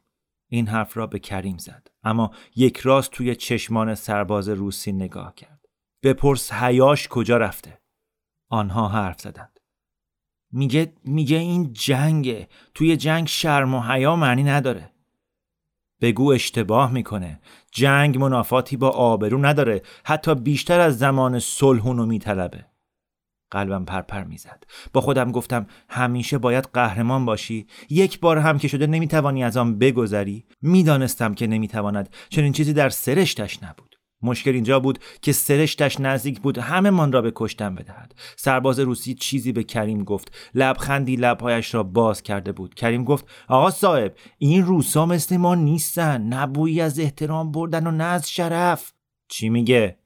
این 0.49 0.67
حرف 0.67 0.97
را 0.97 1.07
به 1.07 1.19
کریم 1.19 1.57
زد 1.57 1.87
اما 2.03 2.31
یک 2.55 2.77
راست 2.77 3.11
توی 3.11 3.35
چشمان 3.35 3.95
سرباز 3.95 4.49
روسی 4.49 4.91
نگاه 4.91 5.35
کرد. 5.35 5.65
بپرس 6.03 6.53
حیاش 6.53 7.07
کجا 7.07 7.37
رفته؟ 7.37 7.81
آنها 8.49 8.87
حرف 8.87 9.21
زدند. 9.21 9.52
میگه 10.53 10.93
میگه 11.05 11.37
این 11.37 11.73
جنگه. 11.73 12.47
توی 12.73 12.97
جنگ 12.97 13.27
شرم 13.27 13.75
و 13.75 13.81
حیا 13.81 14.15
معنی 14.15 14.43
نداره. 14.43 14.89
بگو 16.01 16.31
اشتباه 16.31 16.91
می‌کنه. 16.91 17.39
جنگ 17.71 18.17
منافاتی 18.17 18.77
با 18.77 18.89
آبرو 18.89 19.45
نداره. 19.45 19.81
حتی 20.03 20.35
بیشتر 20.35 20.79
از 20.79 20.99
زمان 20.99 21.39
صلحونو 21.39 22.05
میطلبه. 22.05 22.65
قلبم 23.51 23.85
پرپر 23.85 24.23
می‌زد. 24.23 24.63
با 24.93 25.01
خودم 25.01 25.31
گفتم 25.31 25.67
همیشه 25.89 26.37
باید 26.37 26.69
قهرمان 26.73 27.25
باشی. 27.25 27.67
یک 27.89 28.19
بار 28.19 28.37
هم 28.37 28.57
که 28.57 28.67
شده 28.67 28.87
نمی‌توانی 28.87 29.43
از 29.43 29.57
آن 29.57 29.77
بگذری. 29.77 30.45
می‌دانستم 30.61 31.33
که 31.33 31.47
نمی‌تواند 31.47 32.09
چنین 32.29 32.53
چیزی 32.53 32.73
در 32.73 32.89
سرشتش 32.89 33.63
نبود. 33.63 33.92
مشکل 34.23 34.51
اینجا 34.51 34.79
بود 34.79 34.99
که 35.21 35.31
سرشتش 35.31 35.99
نزدیک 35.99 36.39
بود 36.39 36.57
همه 36.57 36.89
من 36.89 37.11
را 37.11 37.21
به 37.21 37.31
کشتن 37.35 37.75
بدهد. 37.75 38.15
سرباز 38.35 38.79
روسی 38.79 39.13
چیزی 39.13 39.51
به 39.51 39.63
کریم 39.63 40.03
گفت. 40.03 40.31
لبخندی 40.55 41.15
لبهایش 41.15 41.73
را 41.73 41.83
باز 41.83 42.23
کرده 42.23 42.51
بود. 42.51 42.73
کریم 42.73 43.03
گفت 43.03 43.25
آقا 43.47 43.71
صاحب 43.71 44.13
این 44.37 44.65
روسا 44.65 45.05
مثل 45.05 45.37
ما 45.37 45.55
نیستن. 45.55 46.21
نبویی 46.21 46.81
از 46.81 46.99
احترام 46.99 47.51
بردن 47.51 47.87
و 47.87 47.91
نه 47.91 48.03
از 48.03 48.29
شرف. 48.29 48.93
چی 49.27 49.49
میگه؟ 49.49 49.97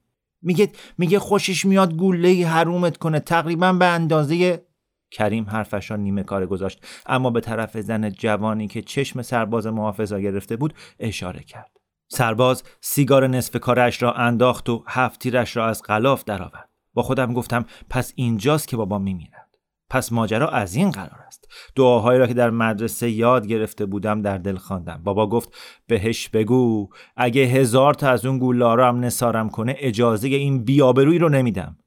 میگه 0.42 0.72
میگه 0.98 1.18
خوشش 1.18 1.64
میاد 1.64 1.94
گوله 1.94 2.46
حرومت 2.46 2.96
کنه. 2.96 3.20
تقریبا 3.20 3.72
به 3.72 3.84
اندازه 3.84 4.64
کریم 5.10 5.44
حرفش 5.44 5.90
را 5.90 5.96
نیمه 5.96 6.22
کار 6.22 6.46
گذاشت. 6.46 6.86
اما 7.06 7.30
به 7.30 7.40
طرف 7.40 7.80
زن 7.80 8.10
جوانی 8.10 8.68
که 8.68 8.82
چشم 8.82 9.22
سرباز 9.22 9.66
محافظا 9.66 10.20
گرفته 10.20 10.56
بود 10.56 10.74
اشاره 10.98 11.42
کرد. 11.42 11.77
سرباز 12.08 12.62
سیگار 12.80 13.26
نصف 13.26 13.56
کارش 13.56 14.02
را 14.02 14.12
انداخت 14.12 14.68
و 14.68 14.84
هفت 14.86 15.20
تیرش 15.20 15.56
را 15.56 15.66
از 15.66 15.82
غلاف 15.82 16.24
درآورد. 16.24 16.68
با 16.94 17.02
خودم 17.02 17.32
گفتم 17.32 17.64
پس 17.90 18.12
اینجاست 18.16 18.68
که 18.68 18.76
بابا 18.76 18.98
میمیرد. 18.98 19.48
پس 19.90 20.12
ماجرا 20.12 20.48
از 20.48 20.74
این 20.74 20.90
قرار 20.90 21.24
است. 21.26 21.48
دعاهایی 21.74 22.18
را 22.18 22.26
که 22.26 22.34
در 22.34 22.50
مدرسه 22.50 23.10
یاد 23.10 23.46
گرفته 23.46 23.86
بودم 23.86 24.22
در 24.22 24.38
دل 24.38 24.56
خواندم. 24.56 25.00
بابا 25.04 25.26
گفت 25.26 25.56
بهش 25.86 26.28
بگو 26.28 26.88
اگه 27.16 27.42
هزار 27.42 27.94
تا 27.94 28.10
از 28.10 28.26
اون 28.26 28.38
گولارا 28.38 28.88
هم 28.88 29.00
نسارم 29.00 29.50
کنه 29.50 29.74
اجازه 29.78 30.28
این 30.28 30.64
بیابروی 30.64 31.18
رو 31.18 31.28
نمیدم. 31.28 31.78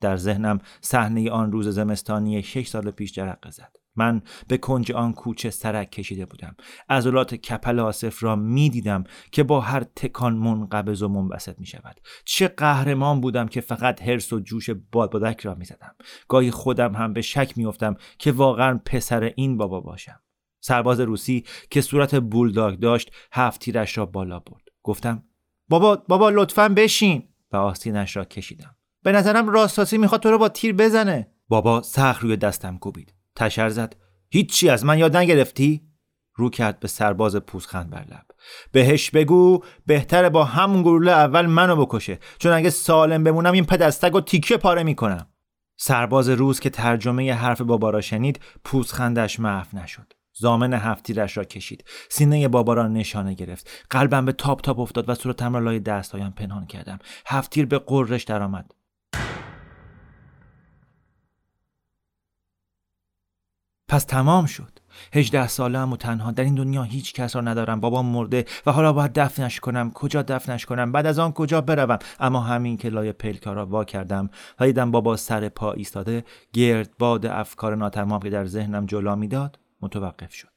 در 0.00 0.16
ذهنم 0.16 0.58
صحنه 0.80 1.30
آن 1.30 1.52
روز 1.52 1.68
زمستانی 1.68 2.42
شش 2.42 2.68
سال 2.68 2.90
پیش 2.90 3.12
جرقه 3.12 3.50
زد. 3.50 3.83
من 3.96 4.22
به 4.48 4.58
کنج 4.58 4.92
آن 4.92 5.12
کوچه 5.12 5.50
سرک 5.50 5.90
کشیده 5.90 6.26
بودم. 6.26 6.56
عضلات 6.88 7.34
کپل 7.34 7.80
آصف 7.80 8.22
را 8.22 8.36
می 8.36 8.70
دیدم 8.70 9.04
که 9.32 9.42
با 9.42 9.60
هر 9.60 9.82
تکان 9.96 10.36
منقبض 10.36 11.02
و 11.02 11.08
منبسط 11.08 11.58
می 11.58 11.66
شود 11.66 12.00
چه 12.24 12.48
قهرمان 12.48 13.20
بودم 13.20 13.48
که 13.48 13.60
فقط 13.60 14.02
هرس 14.02 14.32
و 14.32 14.40
جوش 14.40 14.70
بادبادک 14.92 15.40
را 15.40 15.54
می 15.54 15.64
زدم 15.64 15.94
گاهی 16.28 16.50
خودم 16.50 16.94
هم 16.94 17.12
به 17.12 17.22
شک 17.22 17.52
می 17.58 17.66
افتم 17.66 17.96
که 18.18 18.32
واقعا 18.32 18.80
پسر 18.86 19.32
این 19.36 19.56
بابا 19.56 19.80
باشم. 19.80 20.20
سرباز 20.60 21.00
روسی 21.00 21.44
که 21.70 21.80
صورت 21.80 22.14
بولداگ 22.14 22.78
داشت 22.78 23.12
هفت 23.32 23.60
تیرش 23.60 23.98
را 23.98 24.06
بالا 24.06 24.38
برد. 24.38 24.62
گفتم 24.82 25.22
بابا 25.68 25.96
بابا 25.96 26.30
لطفا 26.30 26.68
بشین. 26.68 27.28
و 27.52 27.56
آستینش 27.56 28.16
را 28.16 28.24
کشیدم. 28.24 28.76
به 29.02 29.12
نظرم 29.12 29.48
راستاسی 29.48 29.98
می‌خواد 29.98 30.20
تو 30.20 30.30
رو 30.30 30.38
با 30.38 30.48
تیر 30.48 30.74
بزنه. 30.74 31.30
بابا 31.48 31.82
سخت 31.82 32.22
روی 32.22 32.36
دستم 32.36 32.78
کوبید. 32.78 33.14
تشر 33.36 33.68
زد. 33.68 33.96
هیچی 34.30 34.68
از 34.68 34.84
من 34.84 34.98
یاد 34.98 35.16
نگرفتی؟ 35.16 35.82
رو 36.34 36.50
کرد 36.50 36.80
به 36.80 36.88
سرباز 36.88 37.36
پوزخند 37.36 37.90
بر 37.90 38.04
لب. 38.04 38.26
بهش 38.72 39.10
بگو 39.10 39.64
بهتره 39.86 40.28
با 40.28 40.44
همون 40.44 40.82
گلوله 40.82 41.12
اول 41.12 41.46
منو 41.46 41.76
بکشه. 41.76 42.18
چون 42.38 42.52
اگه 42.52 42.70
سالم 42.70 43.24
بمونم 43.24 43.52
این 43.52 43.64
پدستگ 43.64 44.14
و 44.14 44.20
تیکه 44.20 44.56
پاره 44.56 44.82
می‌کنم. 44.82 45.26
سرباز 45.76 46.28
روز 46.28 46.60
که 46.60 46.70
ترجمه 46.70 47.34
حرف 47.34 47.60
بابا 47.60 47.90
را 47.90 48.00
شنید 48.00 48.40
پوزخندش 48.64 49.40
محو 49.40 49.78
نشد. 49.78 50.12
زامن 50.36 50.72
هفتیرش 50.72 51.36
را 51.36 51.44
کشید. 51.44 51.84
سینه 52.08 52.48
بابا 52.48 52.74
را 52.74 52.88
نشانه 52.88 53.34
گرفت. 53.34 53.70
قلبم 53.90 54.24
به 54.24 54.32
تاپ 54.32 54.60
تاپ 54.60 54.78
افتاد 54.78 55.08
و 55.08 55.14
صورتم 55.14 55.54
را 55.54 55.60
لای 55.60 55.80
دستهایم 55.80 56.30
پنهان 56.30 56.66
کردم. 56.66 56.98
هفتیر 57.26 57.66
به 57.66 57.78
قررش 57.78 58.24
درآمد. 58.24 58.70
پس 63.88 64.04
تمام 64.04 64.46
شد. 64.46 64.78
هجده 65.12 65.48
ساله 65.48 65.78
هم 65.78 65.92
و 65.92 65.96
تنها. 65.96 66.30
در 66.30 66.44
این 66.44 66.54
دنیا 66.54 66.82
هیچ 66.82 67.12
کس 67.12 67.36
را 67.36 67.42
ندارم. 67.42 67.80
بابام 67.80 68.06
مرده 68.06 68.44
و 68.66 68.72
حالا 68.72 68.92
باید 68.92 69.12
دفنش 69.12 69.60
کنم 69.60 69.90
کجا 69.90 70.22
دفنش 70.22 70.66
کنم 70.66 70.92
بعد 70.92 71.06
از 71.06 71.18
آن 71.18 71.32
کجا 71.32 71.60
بروم؟ 71.60 71.98
اما 72.20 72.40
همین 72.40 72.76
که 72.76 72.88
لای 72.88 73.12
پلکا 73.12 73.52
را 73.52 73.66
وا 73.66 73.84
کردم 73.84 74.30
و 74.60 74.66
دیدم 74.66 74.90
بابا 74.90 75.16
سر 75.16 75.48
پا 75.48 75.72
ایستاده 75.72 76.24
گرد 76.52 76.90
باد 76.98 77.26
افکار 77.26 77.76
ناتمام 77.76 78.20
که 78.20 78.30
در 78.30 78.46
ذهنم 78.46 78.86
جلو 78.86 79.16
می‌داد 79.16 79.58
متوقف 79.80 80.34
شد. 80.34 80.48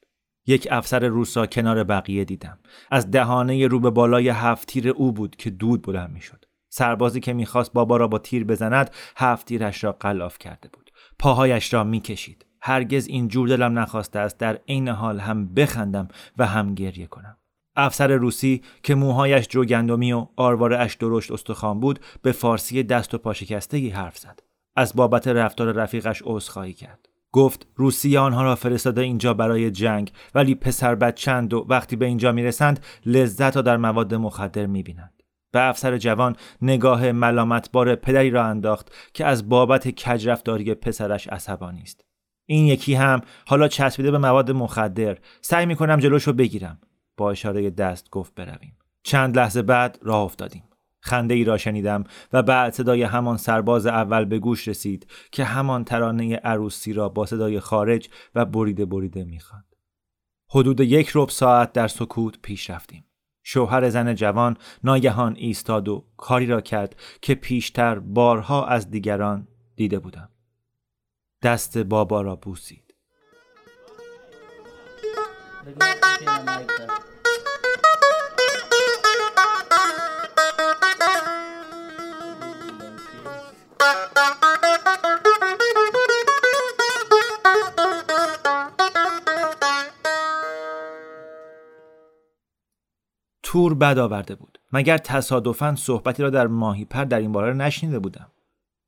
یک 0.46 0.68
افسر 0.70 1.06
روسا 1.06 1.46
کنار 1.46 1.84
بقیه 1.84 2.24
دیدم. 2.24 2.58
از 2.90 3.10
دهانه 3.10 3.66
رو 3.66 3.80
به 3.80 3.90
بالای 3.90 4.28
هفت 4.28 4.68
تیر 4.68 4.88
او 4.88 5.12
بود 5.12 5.36
که 5.36 5.50
دود 5.50 5.82
بلند 5.82 6.10
می‌شد. 6.10 6.44
سربازی 6.70 7.20
که 7.20 7.32
می‌خواست 7.32 7.72
بابا 7.72 7.96
را 7.96 8.08
با 8.08 8.18
تیر 8.18 8.44
بزند 8.44 8.90
هفت 9.16 9.46
تیرش 9.46 9.84
را 9.84 9.92
قلاف 9.92 10.38
کرده 10.38 10.68
بود. 10.72 10.90
پاهایش 11.18 11.74
را 11.74 11.84
می‌کشید. 11.84 12.44
هرگز 12.68 13.06
این 13.06 13.28
جور 13.28 13.48
دلم 13.48 13.78
نخواسته 13.78 14.18
است 14.18 14.38
در 14.38 14.58
عین 14.68 14.88
حال 14.88 15.20
هم 15.20 15.54
بخندم 15.54 16.08
و 16.38 16.46
هم 16.46 16.74
گریه 16.74 17.06
کنم. 17.06 17.36
افسر 17.76 18.08
روسی 18.08 18.62
که 18.82 18.94
موهایش 18.94 19.48
جو 19.48 19.64
گندمی 19.64 20.12
و 20.12 20.26
اش 20.78 20.94
درشت 20.94 21.32
استخوان 21.32 21.80
بود 21.80 21.98
به 22.22 22.32
فارسی 22.32 22.82
دست 22.82 23.14
و 23.14 23.18
پا 23.18 23.32
شکسته 23.32 23.90
حرف 23.90 24.18
زد. 24.18 24.40
از 24.76 24.94
بابت 24.96 25.28
رفتار 25.28 25.72
رفیقش 25.72 26.22
عذرخواهی 26.24 26.72
کرد. 26.72 27.08
گفت 27.32 27.66
روسی 27.74 28.16
آنها 28.16 28.42
را 28.42 28.54
فرستاده 28.54 29.00
اینجا 29.00 29.34
برای 29.34 29.70
جنگ 29.70 30.12
ولی 30.34 30.54
پسر 30.54 30.94
بچند 30.94 31.54
و 31.54 31.66
وقتی 31.68 31.96
به 31.96 32.06
اینجا 32.06 32.32
می‌رسند 32.32 32.84
لذت 33.06 33.56
را 33.56 33.62
در 33.62 33.76
مواد 33.76 34.14
مخدر 34.14 34.66
می‌بینند. 34.66 35.22
به 35.52 35.68
افسر 35.68 35.98
جوان 35.98 36.36
نگاه 36.62 37.12
ملامتبار 37.12 37.94
پدری 37.94 38.30
را 38.30 38.44
انداخت 38.44 38.92
که 39.14 39.26
از 39.26 39.48
بابت 39.48 39.90
کجرفتاری 39.90 40.74
پسرش 40.74 41.28
عصبانی 41.28 41.82
است. 41.82 42.07
این 42.50 42.66
یکی 42.66 42.94
هم 42.94 43.20
حالا 43.46 43.68
چسبیده 43.68 44.10
به 44.10 44.18
مواد 44.18 44.50
مخدر. 44.50 45.18
سعی 45.40 45.66
می‌کنم 45.66 45.96
جلوشو 45.96 46.32
بگیرم. 46.32 46.78
با 47.16 47.30
اشاره 47.30 47.70
دست 47.70 48.10
گفت 48.10 48.34
برویم. 48.34 48.76
چند 49.02 49.36
لحظه 49.36 49.62
بعد 49.62 49.98
راه 50.02 50.20
افتادیم. 50.20 50.62
خنده 51.00 51.34
ای 51.34 51.44
را 51.44 51.56
شنیدم 51.56 52.04
و 52.32 52.42
بعد 52.42 52.72
صدای 52.72 53.02
همان 53.02 53.36
سرباز 53.36 53.86
اول 53.86 54.24
به 54.24 54.38
گوش 54.38 54.68
رسید 54.68 55.06
که 55.32 55.44
همان 55.44 55.84
ترانه 55.84 56.36
عروسی 56.36 56.92
را 56.92 57.08
با 57.08 57.26
صدای 57.26 57.60
خارج 57.60 58.08
و 58.34 58.44
بریده 58.44 58.86
بریده 58.86 59.24
می‌خواند. 59.24 59.76
حدود 60.50 60.80
یک 60.80 61.10
ربع 61.14 61.30
ساعت 61.30 61.72
در 61.72 61.88
سکوت 61.88 62.38
پیش 62.42 62.70
رفتیم. 62.70 63.04
شوهر 63.42 63.88
زن 63.88 64.14
جوان 64.14 64.56
ناگهان 64.84 65.36
ایستاد 65.36 65.88
و 65.88 66.04
کاری 66.16 66.46
را 66.46 66.60
کرد 66.60 66.96
که 67.22 67.34
پیشتر 67.34 67.98
بارها 67.98 68.66
از 68.66 68.90
دیگران 68.90 69.48
دیده 69.76 69.98
بودم. 69.98 70.28
دست 71.42 71.78
بابا 71.78 72.22
را 72.22 72.36
بوسید. 72.36 72.94
تور 93.42 93.74
بد 93.74 93.98
آورده 93.98 94.34
بود. 94.34 94.58
مگر 94.72 94.98
تصادفا 94.98 95.74
صحبتی 95.74 96.22
را 96.22 96.30
در 96.30 96.46
ماهیپر 96.46 97.04
در 97.04 97.18
این 97.18 97.32
باره 97.32 97.52
نشنیده 97.52 97.98
بودم؟ 97.98 98.32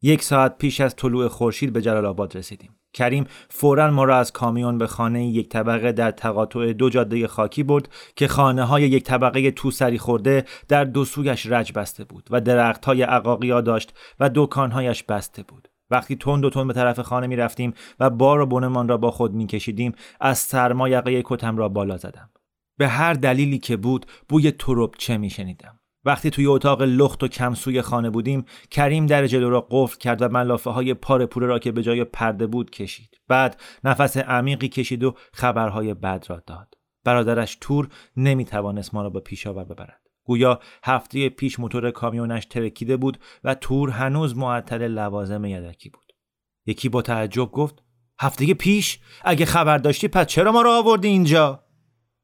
یک 0.02 0.22
ساعت 0.22 0.58
پیش 0.58 0.80
از 0.80 0.96
طلوع 0.96 1.28
خورشید 1.28 1.72
به 1.72 1.82
جلال 1.82 2.06
آباد 2.06 2.36
رسیدیم. 2.36 2.76
کریم 2.94 3.26
فورا 3.48 3.90
ما 3.90 4.04
را 4.04 4.18
از 4.18 4.32
کامیون 4.32 4.78
به 4.78 4.86
خانه 4.86 5.26
یک 5.26 5.48
طبقه 5.48 5.92
در 5.92 6.10
تقاطع 6.10 6.72
دو 6.72 6.90
جاده 6.90 7.26
خاکی 7.26 7.62
برد 7.62 7.88
که 8.16 8.28
خانه 8.28 8.64
های 8.64 8.82
یک 8.82 9.04
طبقه 9.04 9.50
توسری 9.50 9.98
خورده 9.98 10.44
در 10.68 10.84
دو 10.84 11.04
سویش 11.04 11.46
رج 11.46 11.72
بسته 11.72 12.04
بود 12.04 12.28
و 12.30 12.40
درخت 12.40 12.84
های 12.84 13.02
عقاقیا 13.02 13.60
داشت 13.60 13.94
و 14.20 14.30
دکانهایش 14.34 15.02
بسته 15.02 15.42
بود. 15.42 15.68
وقتی 15.90 16.16
تند 16.16 16.44
و 16.44 16.50
تند 16.50 16.66
به 16.66 16.72
طرف 16.72 17.00
خانه 17.00 17.26
می 17.26 17.36
رفتیم 17.36 17.74
و 18.00 18.10
بار 18.10 18.40
و 18.40 18.46
بنمان 18.46 18.88
را 18.88 18.96
با 18.96 19.10
خود 19.10 19.34
می 19.34 19.46
کشیدیم 19.46 19.92
از 20.20 20.38
سرما 20.38 20.88
یقه 20.88 21.22
کتم 21.24 21.56
را 21.56 21.68
بالا 21.68 21.96
زدم. 21.96 22.30
به 22.78 22.88
هر 22.88 23.14
دلیلی 23.14 23.58
که 23.58 23.76
بود 23.76 24.06
بوی 24.28 24.50
تروبچه 24.50 25.16
می 25.16 25.30
شنیدم. 25.30 25.79
وقتی 26.04 26.30
توی 26.30 26.46
اتاق 26.46 26.82
لخت 26.82 27.22
و 27.22 27.28
کمسوی 27.28 27.82
خانه 27.82 28.10
بودیم 28.10 28.44
کریم 28.70 29.06
در 29.06 29.26
جلو 29.26 29.50
را 29.50 29.66
قفل 29.70 29.98
کرد 29.98 30.22
و 30.22 30.28
ملافه 30.28 30.70
های 30.70 30.94
پاره 30.94 31.26
پوره 31.26 31.46
را 31.46 31.58
که 31.58 31.72
به 31.72 31.82
جای 31.82 32.04
پرده 32.04 32.46
بود 32.46 32.70
کشید. 32.70 33.10
بعد 33.28 33.60
نفس 33.84 34.16
عمیقی 34.16 34.68
کشید 34.68 35.04
و 35.04 35.14
خبرهای 35.32 35.94
بد 35.94 36.24
را 36.28 36.42
داد. 36.46 36.74
برادرش 37.04 37.58
تور 37.60 37.88
نمی 38.16 38.44
توانست 38.44 38.94
ما 38.94 39.02
را 39.02 39.10
به 39.10 39.20
پیشاور 39.20 39.64
ببرد. 39.64 40.00
گویا 40.24 40.60
هفته 40.84 41.28
پیش 41.28 41.60
موتور 41.60 41.90
کامیونش 41.90 42.46
ترکیده 42.46 42.96
بود 42.96 43.18
و 43.44 43.54
تور 43.54 43.90
هنوز 43.90 44.36
معطل 44.36 44.88
لوازم 44.88 45.44
یدکی 45.44 45.88
بود. 45.88 46.12
یکی 46.66 46.88
با 46.88 47.02
تعجب 47.02 47.50
گفت 47.50 47.82
هفته 48.20 48.54
پیش؟ 48.54 48.98
اگه 49.24 49.44
خبر 49.44 49.78
داشتی 49.78 50.08
پس 50.08 50.26
چرا 50.26 50.52
ما 50.52 50.62
را 50.62 50.78
آوردی 50.78 51.08
اینجا؟ 51.08 51.64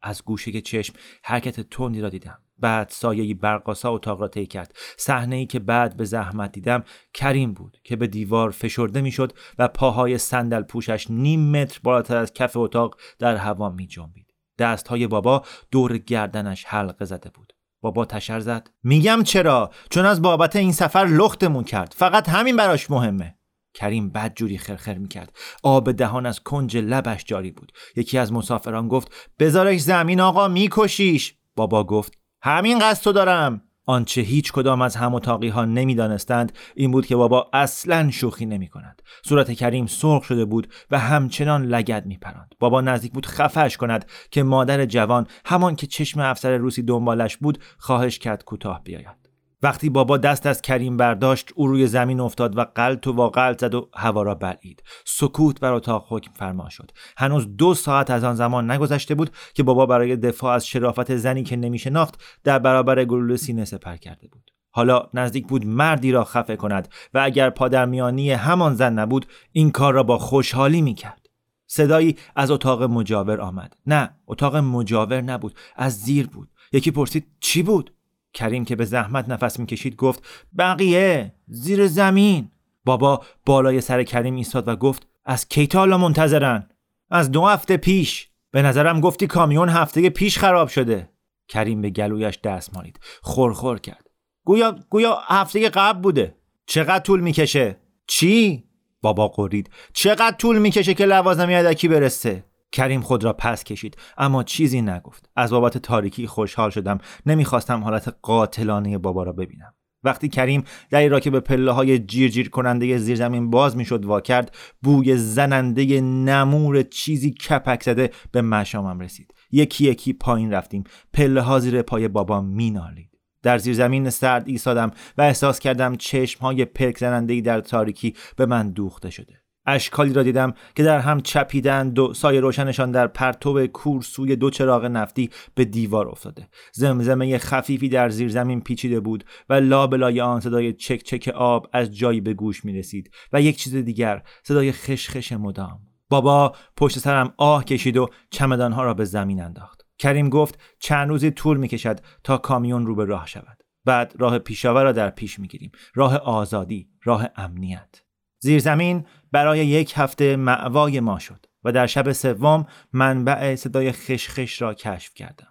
از 0.03 0.25
گوشه 0.25 0.61
چشم 0.61 0.95
حرکت 1.23 1.61
تندی 1.61 2.01
را 2.01 2.09
دیدم. 2.09 2.46
بعد 2.59 2.89
سایه 2.89 3.35
برقاسا 3.35 3.91
اتاق 3.91 4.21
را 4.21 4.29
طی 4.29 4.47
کرد. 4.47 4.75
صحنه 4.97 5.37
ای 5.37 5.47
که 5.47 5.59
بعد 5.59 5.97
به 5.97 6.05
زحمت 6.05 6.53
دیدم 6.53 6.85
کریم 7.15 7.53
بود 7.53 7.77
که 7.85 7.97
به 7.97 8.07
دیوار 8.07 8.51
فشرده 8.51 9.01
می‌شد 9.01 9.33
و 9.59 9.69
پاهای 9.69 10.19
صندل 10.19 10.63
پوشش 10.63 11.11
نیم 11.11 11.51
متر 11.51 11.81
بالاتر 11.83 12.17
از 12.17 12.33
کف 12.33 12.57
اتاق 12.57 12.97
در 13.19 13.37
هوا 13.37 13.71
می 13.71 13.87
جنبید 13.87 14.27
دستهای 14.59 15.07
بابا 15.07 15.45
دور 15.71 15.99
گردنش 15.99 16.65
حلقه 16.65 17.05
زده 17.05 17.31
بود. 17.31 17.53
بابا 17.81 18.05
تشر 18.05 18.41
زد. 18.41 18.71
میگم 18.83 19.23
چرا؟ 19.23 19.71
چون 19.91 20.05
از 20.05 20.23
بابت 20.23 20.57
این 20.57 20.73
سفر 20.73 21.05
لختمون 21.05 21.65
کرد. 21.65 21.95
فقط 21.97 22.29
همین 22.29 22.57
براش 22.57 22.91
مهمه. 22.91 23.39
کریم 23.75 24.09
بد 24.09 24.35
جوری 24.35 24.59
خرخر 24.59 24.99
می‌کرد. 24.99 25.37
آب 25.63 25.93
دهان 25.93 26.27
از 26.27 26.41
کنج 26.41 26.77
لبش 26.77 27.25
جاری 27.25 27.51
بود. 27.51 27.73
یکی 27.97 28.19
از 28.19 28.33
مسافران 28.33 28.89
گفت 28.89 29.13
بذارش 29.39 29.81
زمین 29.81 30.21
آقا 30.21 30.49
میکشیش. 30.49 31.35
بابا 31.57 31.85
گفت 31.85 32.13
همین 32.47 32.79
قصد 32.79 33.05
تو 33.05 33.13
دارم. 33.13 33.61
آنچه 33.87 34.21
هیچ 34.21 34.53
کدام 34.53 34.83
از 34.83 34.97
هم 34.97 35.15
اتاقی 35.15 35.49
ها 35.49 35.65
نمی‌دانستند 35.65 36.53
این 36.75 36.91
بود 36.91 37.07
که 37.07 37.17
بابا 37.17 37.51
اصلا 37.53 38.11
شوخی 38.11 38.47
نمی 38.47 38.69
کند 38.69 39.03
صورت 39.25 39.53
کریم 39.53 39.87
سرخ 39.87 40.25
شده 40.25 40.45
بود 40.45 40.73
و 40.91 40.99
همچنان 40.99 41.65
لگد 41.65 42.07
می 42.07 42.19
پراند. 42.19 42.55
بابا 42.59 42.81
نزدیک 42.81 43.13
بود 43.13 43.27
خفش 43.27 43.77
کند 43.77 44.05
که 44.31 44.43
مادر 44.43 44.85
جوان 44.85 45.27
همان 45.45 45.77
که 45.77 45.87
چشم 45.87 46.21
افسر 46.21 46.57
روسی 46.57 46.83
دنبالش 46.83 47.37
بود 47.37 47.59
خواهش 47.79 48.19
کرد 48.19 48.45
کوتاه 48.45 48.83
بیاید. 48.85 49.26
وقتی 49.67 49.91
بابا 49.91 50.17
دست 50.17 50.47
از 50.47 50.63
کریم 50.63 50.97
برداشت 50.97 51.53
او 51.55 51.67
روی 51.67 51.87
زمین 51.87 52.21
افتاد 52.21 52.59
و 52.59 52.65
قلط 52.75 53.07
و 53.07 53.13
واقل 53.13 53.57
زد 53.59 53.75
و 53.75 53.89
هوا 53.95 54.23
را 54.23 54.35
بلعید. 54.35 54.83
سکوت 55.05 55.61
بر 55.61 55.73
اتاق 55.73 56.07
حکم 56.09 56.33
فرما 56.35 56.69
شد. 56.69 56.91
هنوز 57.17 57.57
دو 57.57 57.75
ساعت 57.75 58.11
از 58.11 58.25
آن 58.25 58.35
زمان 58.35 58.71
نگذشته 58.71 59.15
بود 59.15 59.31
که 59.55 59.63
بابا 59.63 59.87
برای 59.87 60.17
دفاع 60.17 60.55
از 60.55 60.67
شرافت 60.67 61.17
زنی 61.17 61.43
که 61.43 61.57
نمیشناخت 61.57 62.23
در 62.45 62.59
برابر 62.59 63.05
گلوله 63.05 63.37
سینه 63.37 63.65
سپر 63.65 63.97
کرده 63.97 64.29
بود. 64.29 64.51
حالا 64.71 65.09
نزدیک 65.15 65.47
بود 65.47 65.67
مردی 65.67 66.13
را 66.13 66.25
خفه 66.25 66.57
کند 66.57 66.89
و 67.15 67.19
اگر 67.25 67.51
پادرمیانی 67.51 68.33
همان 68.33 68.75
زن 68.75 68.99
نبود 68.99 69.27
این 69.53 69.71
کار 69.71 69.95
را 69.95 70.03
با 70.03 70.19
خوشحالی 70.19 70.83
می‌کرد. 70.83 71.27
صدایی 71.67 72.17
از 72.37 72.51
اتاق 72.51 72.83
مجاور 72.83 73.41
آمد. 73.41 73.75
نه 73.87 74.11
اتاق 74.27 74.57
مجاور 74.57 75.21
نبود 75.21 75.55
از 75.77 75.99
زیر 75.99 76.27
بود. 76.27 76.49
یکی 76.73 76.91
پرسید 76.91 77.27
چی 77.41 77.63
بود؟ 77.63 77.96
کریم 78.37 78.65
که 78.65 78.77
به 78.77 78.85
زحمت 78.85 79.29
نفس 79.29 79.59
می‌کشید 79.59 79.97
گفت 79.97 80.27
بقیه 80.59 81.33
زیر 81.49 81.87
زمین. 81.87 82.51
بابا 82.85 83.25
بالای 83.47 83.81
سر 83.81 84.03
کریم 84.03 84.35
ایستاد 84.35 84.69
و 84.69 84.77
گفت 84.77 85.07
از 85.25 85.49
کی 85.49 85.69
حالا 85.75 85.99
منتظرن؟ 85.99 86.69
از 87.11 87.31
دو 87.31 87.47
هفته 87.47 87.77
پیش. 87.77 88.29
به 88.51 88.63
نظرم 88.63 89.01
گفتی 89.01 89.27
کامیون 89.27 89.69
هفته 89.69 90.11
پیش 90.11 90.39
خراب 90.39 90.69
شده. 90.69 91.11
کریم 91.49 91.83
به 91.83 91.91
گلویش 91.91 92.39
دست 92.45 92.77
مالید 92.77 93.01
خورخور 93.23 93.79
کرد. 93.79 94.11
گویا 94.45 94.79
گویا 94.91 95.19
هفته 95.27 95.69
قبل 95.69 96.01
بوده. 96.01 96.35
چقدر 96.67 96.99
طول 96.99 97.21
می‌کشه؟ 97.21 97.77
چی؟ 98.07 98.65
بابا 99.03 99.29
قرید. 99.29 99.71
چقدر 99.93 100.37
طول 100.37 100.59
می‌کشه 100.59 100.95
که 100.95 101.07
لوازم 101.07 101.51
یدکی 101.51 101.89
برسه؟ 101.89 102.45
کریم 102.73 103.01
خود 103.01 103.25
را 103.25 103.33
پس 103.33 103.65
کشید. 103.65 103.97
اما 104.19 104.43
چیزی 104.43 104.83
نگفت. 104.83 105.31
از 105.37 105.51
بابت 105.51 105.79
تاریکی 105.79 106.27
خوشحال 106.27 106.71
شدم. 106.71 106.99
نمی‌خواستم 107.27 107.85
حالت 107.85 108.17
قاتلانه 108.23 108.99
بابا 108.99 109.23
را 109.23 109.33
ببینم. 109.33 109.75
وقتی 110.05 110.29
کریم 110.29 110.65
دری 110.91 111.09
را 111.09 111.21
که 111.21 111.31
به 111.31 111.41
پله 111.41 111.73
های 111.73 111.99
جیر 111.99 112.31
جیر 112.31 112.51
کننده 112.51 112.99
زیر 112.99 113.17
زمین 113.17 113.51
باز 113.51 113.77
می‌شد 113.77 114.05
وا 114.05 114.21
کرد 114.21 114.57
بوی 114.83 115.17
زننده 115.17 116.01
نمور 116.01 116.83
چیزی 116.83 117.31
کپک 117.31 117.83
زده 117.83 118.11
به 118.33 118.43
مشامم 118.43 119.01
رسید. 119.01 119.35
یکی 119.51 119.85
یکی 119.85 120.13
پایین 120.13 120.53
رفتیم. 120.53 120.85
پله 121.13 121.41
ها 121.41 121.59
زیر 121.59 121.83
پای 121.83 122.09
بابا 122.09 122.41
مینالید. 122.41 123.11
در 123.43 123.59
زیر 123.59 123.75
زمین 123.75 124.11
سرد 124.11 124.49
ایستادم 124.49 124.91
و 125.19 125.23
احساس 125.23 125.59
کردم 125.59 125.97
چشم 125.97 126.41
های 126.41 126.65
پلک 126.65 126.99
زننده 126.99 127.41
در 127.41 127.61
تاریکی 127.61 128.15
به 128.37 128.47
من 128.47 128.71
دوخته 128.71 129.11
شده. 129.11 129.46
اشکالی 129.67 130.13
را 130.13 130.23
دیدم 130.23 130.55
که 130.75 130.83
در 130.83 130.99
هم 130.99 131.21
چپیدند 131.21 131.99
و 131.99 132.15
سایه 132.15 132.41
روشنشان 132.41 132.91
در 132.91 133.07
پرتو 133.07 133.67
کور 133.67 134.03
سوی 134.03 134.37
دو 134.37 134.51
چراغ 134.51 134.85
نفتی 134.85 135.31
به 135.55 135.65
دیوار 135.65 136.09
افتاده. 136.09 136.49
زمزمه 136.73 137.39
خفیفی 137.39 137.89
در 137.89 138.09
زیر 138.09 138.29
زمین 138.29 138.61
پیچیده 138.61 139.01
بود 139.01 139.25
و 139.49 139.55
لابلای 139.55 140.21
آن 140.21 140.41
صدای 140.41 140.73
چک 140.73 141.03
چک 141.03 141.29
آب 141.29 141.67
از 141.73 141.97
جایی 141.97 142.21
به 142.21 142.35
گوش 142.35 142.65
می 142.65 142.79
رسید 142.79 143.11
و 143.33 143.43
یک 143.43 143.57
چیز 143.57 143.75
دیگر 143.75 144.23
صدای 144.45 144.73
خشخش 144.73 145.33
مدام. 145.33 145.79
بابا 146.09 146.53
پشت 146.77 146.99
سرم 146.99 147.35
آه 147.37 147.65
کشید 147.65 147.97
و 147.97 148.09
چمدانها 148.31 148.85
را 148.85 148.95
به 148.95 149.05
زمین 149.05 149.43
انداخت. 149.43 149.87
کریم 149.99 150.29
گفت 150.29 150.61
چند 150.81 151.09
روزی 151.09 151.31
طول 151.31 151.57
می 151.57 151.69
کشد 151.69 152.01
تا 152.25 152.39
کامیون 152.39 152.87
رو 152.87 152.95
به 152.95 153.05
راه 153.05 153.27
شود. 153.27 153.63
بعد 153.85 154.15
راه 154.19 154.39
پیشاور 154.39 154.85
را 154.85 154.93
در 154.93 155.11
پیش 155.11 155.39
می 155.39 155.49
گیریم 155.49 155.71
راه 155.95 156.17
آزادی 156.17 156.89
راه 157.05 157.29
امنیت. 157.37 158.06
زیرزمین 158.39 159.05
برای 159.33 159.67
یک 159.67 159.93
هفته 159.97 160.37
معوای 160.37 161.01
ما 161.01 161.19
شد 161.19 161.47
و 161.65 161.73
در 161.73 161.87
شب 161.87 162.13
سوم 162.13 162.67
منبع 162.93 163.55
صدای 163.55 163.93
خشخش 163.93 164.63
را 164.63 164.75
کشف 164.75 165.15
کردم. 165.15 165.49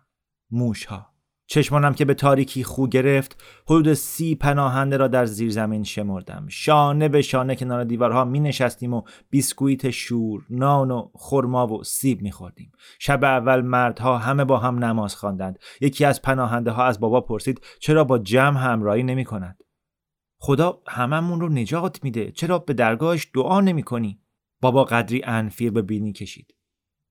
موشها. 0.52 1.16
چشمانم 1.48 1.94
که 1.94 2.06
به 2.06 2.14
تاریکی 2.14 2.64
خو 2.64 2.88
گرفت 2.88 3.44
حدود 3.66 3.94
سی 3.94 4.36
پناهنده 4.36 4.98
را 4.98 5.08
در 5.08 5.26
زیر 5.26 5.52
زمین 5.52 5.84
شمردم. 5.84 6.46
شانه 6.50 7.10
به 7.10 7.22
شانه 7.22 7.56
کنار 7.56 7.84
دیوارها 7.84 8.26
می 8.26 8.40
نشستیم 8.40 8.94
و 8.94 9.02
بیسکویت 9.30 9.90
شور 9.90 10.46
نان 10.50 10.92
و 10.92 11.10
خرما 11.14 11.68
و 11.68 11.84
سیب 11.84 12.22
می 12.22 12.32
خوردیم 12.32 12.72
شب 13.00 13.24
اول 13.24 13.62
مردها 13.62 14.18
همه 14.18 14.46
با 14.46 14.58
هم 14.58 14.84
نماز 14.84 15.16
خواندند. 15.16 15.60
یکی 15.82 16.06
از 16.06 16.22
پناهنده 16.22 16.72
ها 16.72 16.86
از 16.86 17.00
بابا 17.00 17.22
پرسید 17.22 17.62
چرا 17.80 18.04
با 18.04 18.18
جمع 18.20 18.60
همراهی 18.60 19.04
نمی 19.04 19.26
کند 19.26 19.65
خدا 20.38 20.82
هممون 20.88 21.42
رو 21.42 21.50
نجات 21.50 22.04
میده. 22.04 22.32
چرا 22.32 22.60
به 22.60 22.74
درگاهش 22.74 23.28
دعا 23.34 23.62
نمی 23.62 23.84
کنی؟ 23.84 24.20
بابا 24.62 24.84
قدری 24.84 25.22
انفیر 25.24 25.72
به 25.72 25.82
بینی 25.82 26.14
کشید. 26.14 26.56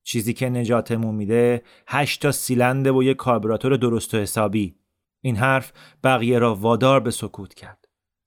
چیزی 0.03 0.33
که 0.33 0.49
نجاتمون 0.49 1.15
میده 1.15 1.63
هشت 1.87 2.23
تا 2.23 2.33
سیلنده 2.33 2.93
و 2.93 3.03
یک 3.03 3.17
کاربراتور 3.17 3.77
درست 3.77 4.15
و 4.15 4.17
حسابی. 4.17 4.77
این 5.21 5.37
حرف 5.37 5.73
بقیه 6.05 6.39
را 6.39 6.55
وادار 6.55 7.01
به 7.01 7.11
سکوت 7.11 7.55
کرد. 7.55 7.84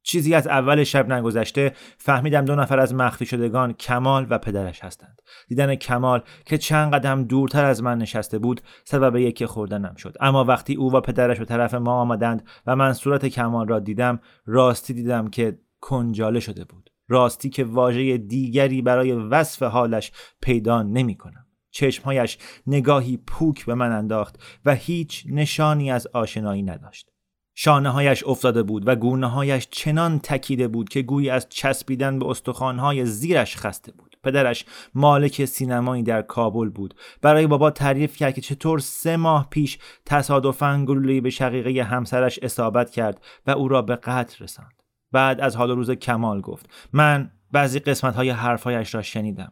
چیزی 0.08 0.34
از 0.34 0.48
اول 0.48 0.84
شب 0.84 1.12
نگذشته 1.12 1.74
فهمیدم 1.98 2.46
دو 2.46 2.56
نفر 2.56 2.80
از 2.80 2.94
مخفی 2.94 3.26
شدگان 3.26 3.74
کمال 3.74 4.28
و 4.30 4.38
پدرش 4.38 4.84
هستند. 4.84 5.22
دیدن 5.48 5.76
کمال 5.76 6.22
که 6.46 6.58
چند 6.58 6.94
قدم 6.94 7.24
دورتر 7.24 7.66
از 7.66 7.84
من 7.84 7.98
نشسته 7.98 8.40
بود 8.40 8.62
سبب 8.86 9.16
یکی 9.16 9.46
خوردنم 9.46 9.96
شد. 9.96 10.18
اما 10.20 10.44
وقتی 10.44 10.76
او 10.76 10.94
و 10.94 11.02
پدرش 11.02 11.40
به 11.40 11.46
طرف 11.46 11.74
ما 11.74 11.92
آمدند 11.92 12.48
و 12.68 12.76
من 12.76 12.94
صورت 12.94 13.26
کمال 13.26 13.68
را 13.68 13.80
دیدم 13.80 14.20
راستی 14.46 14.94
دیدم 14.94 15.28
که 15.28 15.60
کنجاله 15.80 16.40
شده 16.40 16.64
بود. 16.64 16.90
راستی 17.08 17.50
که 17.50 17.64
واژه 17.64 18.18
دیگری 18.18 18.82
برای 18.82 19.12
وصف 19.12 19.64
حالش 19.64 20.12
پیدا 20.42 20.84
نمی 20.84 21.16
کنم. 21.16 21.46
چشمهایش 21.72 22.38
نگاهی 22.68 23.18
پوک 23.18 23.66
به 23.66 23.76
من 23.76 23.92
انداخت 23.92 24.44
و 24.66 24.76
هیچ 24.76 25.26
نشانی 25.30 25.92
از 25.92 26.08
آشنایی 26.08 26.64
نداشت. 26.64 27.17
شانه 27.60 27.90
هایش 27.90 28.24
افتاده 28.24 28.64
بود 28.64 28.88
و 28.88 28.96
گونه 28.96 29.28
هایش 29.28 29.68
چنان 29.72 30.20
تکیده 30.20 30.68
بود 30.68 30.90
که 30.90 31.02
گویی 31.02 31.30
از 31.30 31.50
چسبیدن 31.50 32.20
به 32.20 32.36
های 32.62 33.06
زیرش 33.06 33.58
خسته 33.58 33.92
بود. 33.92 34.18
پدرش 34.24 34.66
مالک 34.94 35.46
سینمایی 35.46 36.04
در 36.04 36.22
کابل 36.22 36.70
بود. 36.70 36.94
برای 37.22 37.48
بابا 37.48 37.72
تعریف 37.72 38.16
کرد 38.16 38.34
که 38.34 38.42
چطور 38.42 38.80
سه 38.80 39.18
ماه 39.18 39.48
پیش 39.50 39.80
تصادفاً 40.06 40.86
گلولی 40.88 41.22
به 41.22 41.30
شقیقه 41.30 41.84
همسرش 41.84 42.40
اصابت 42.42 42.92
کرد 42.92 43.22
و 43.48 43.52
او 43.52 43.68
را 43.68 43.82
به 43.82 43.96
قتل 43.96 44.44
رساند. 44.44 44.84
بعد 45.12 45.42
از 45.42 45.56
حال 45.56 45.72
روز 45.72 45.92
کمال 45.92 46.42
گفت 46.42 46.70
من 46.94 47.32
بعضی 47.52 47.80
قسمت 47.80 48.16
های 48.16 48.30
حرفهایش 48.30 48.96
را 48.96 49.02
شنیدم. 49.02 49.52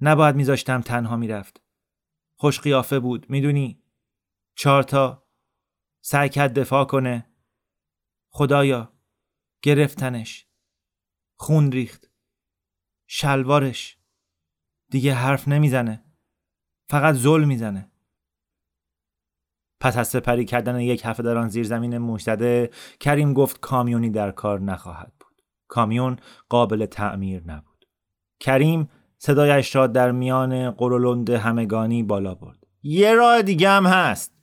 نباید 0.00 0.36
میذاشتم 0.36 0.80
تنها 0.80 1.16
می‌رفت. 1.16 1.60
خوش 2.36 2.60
قیافه 2.60 2.98
بود 2.98 3.26
می‌دونی؟ 3.28 3.78
چهار 4.54 4.82
تا 4.82 5.21
سعی 6.04 6.28
کرد 6.28 6.58
دفاع 6.58 6.84
کنه. 6.84 7.26
خدایا 8.30 8.92
گرفتنش. 9.62 10.46
خون 11.36 11.72
ریخت. 11.72 12.10
شلوارش. 13.06 13.98
دیگه 14.90 15.14
حرف 15.14 15.48
نمی‌زنه. 15.48 16.04
فقط 16.88 17.14
ظلم 17.14 17.48
می‌زنه. 17.48 17.92
پس 19.80 19.96
از 19.96 20.08
سپری 20.08 20.44
کردن 20.44 20.80
یک 20.80 21.02
هفته 21.04 21.22
در 21.22 21.36
آن 21.36 21.48
زیر 21.48 21.64
زمین 21.64 21.98
موش 21.98 22.28
کریم 23.00 23.32
گفت 23.32 23.60
کامیونی 23.60 24.10
در 24.10 24.30
کار 24.30 24.60
نخواهد 24.60 25.12
بود. 25.20 25.42
کامیون 25.68 26.18
قابل 26.48 26.86
تعمیر 26.86 27.42
نبود. 27.46 27.86
کریم 28.40 28.90
صدایش 29.18 29.76
را 29.76 29.86
در 29.86 30.10
میان 30.10 30.70
قرولند 30.70 31.30
همگانی 31.30 32.02
بالا 32.02 32.34
برد. 32.34 32.66
یه 32.82 33.14
راه 33.14 33.42
دیگه 33.42 33.68
هم 33.68 33.86
هست. 33.86 34.41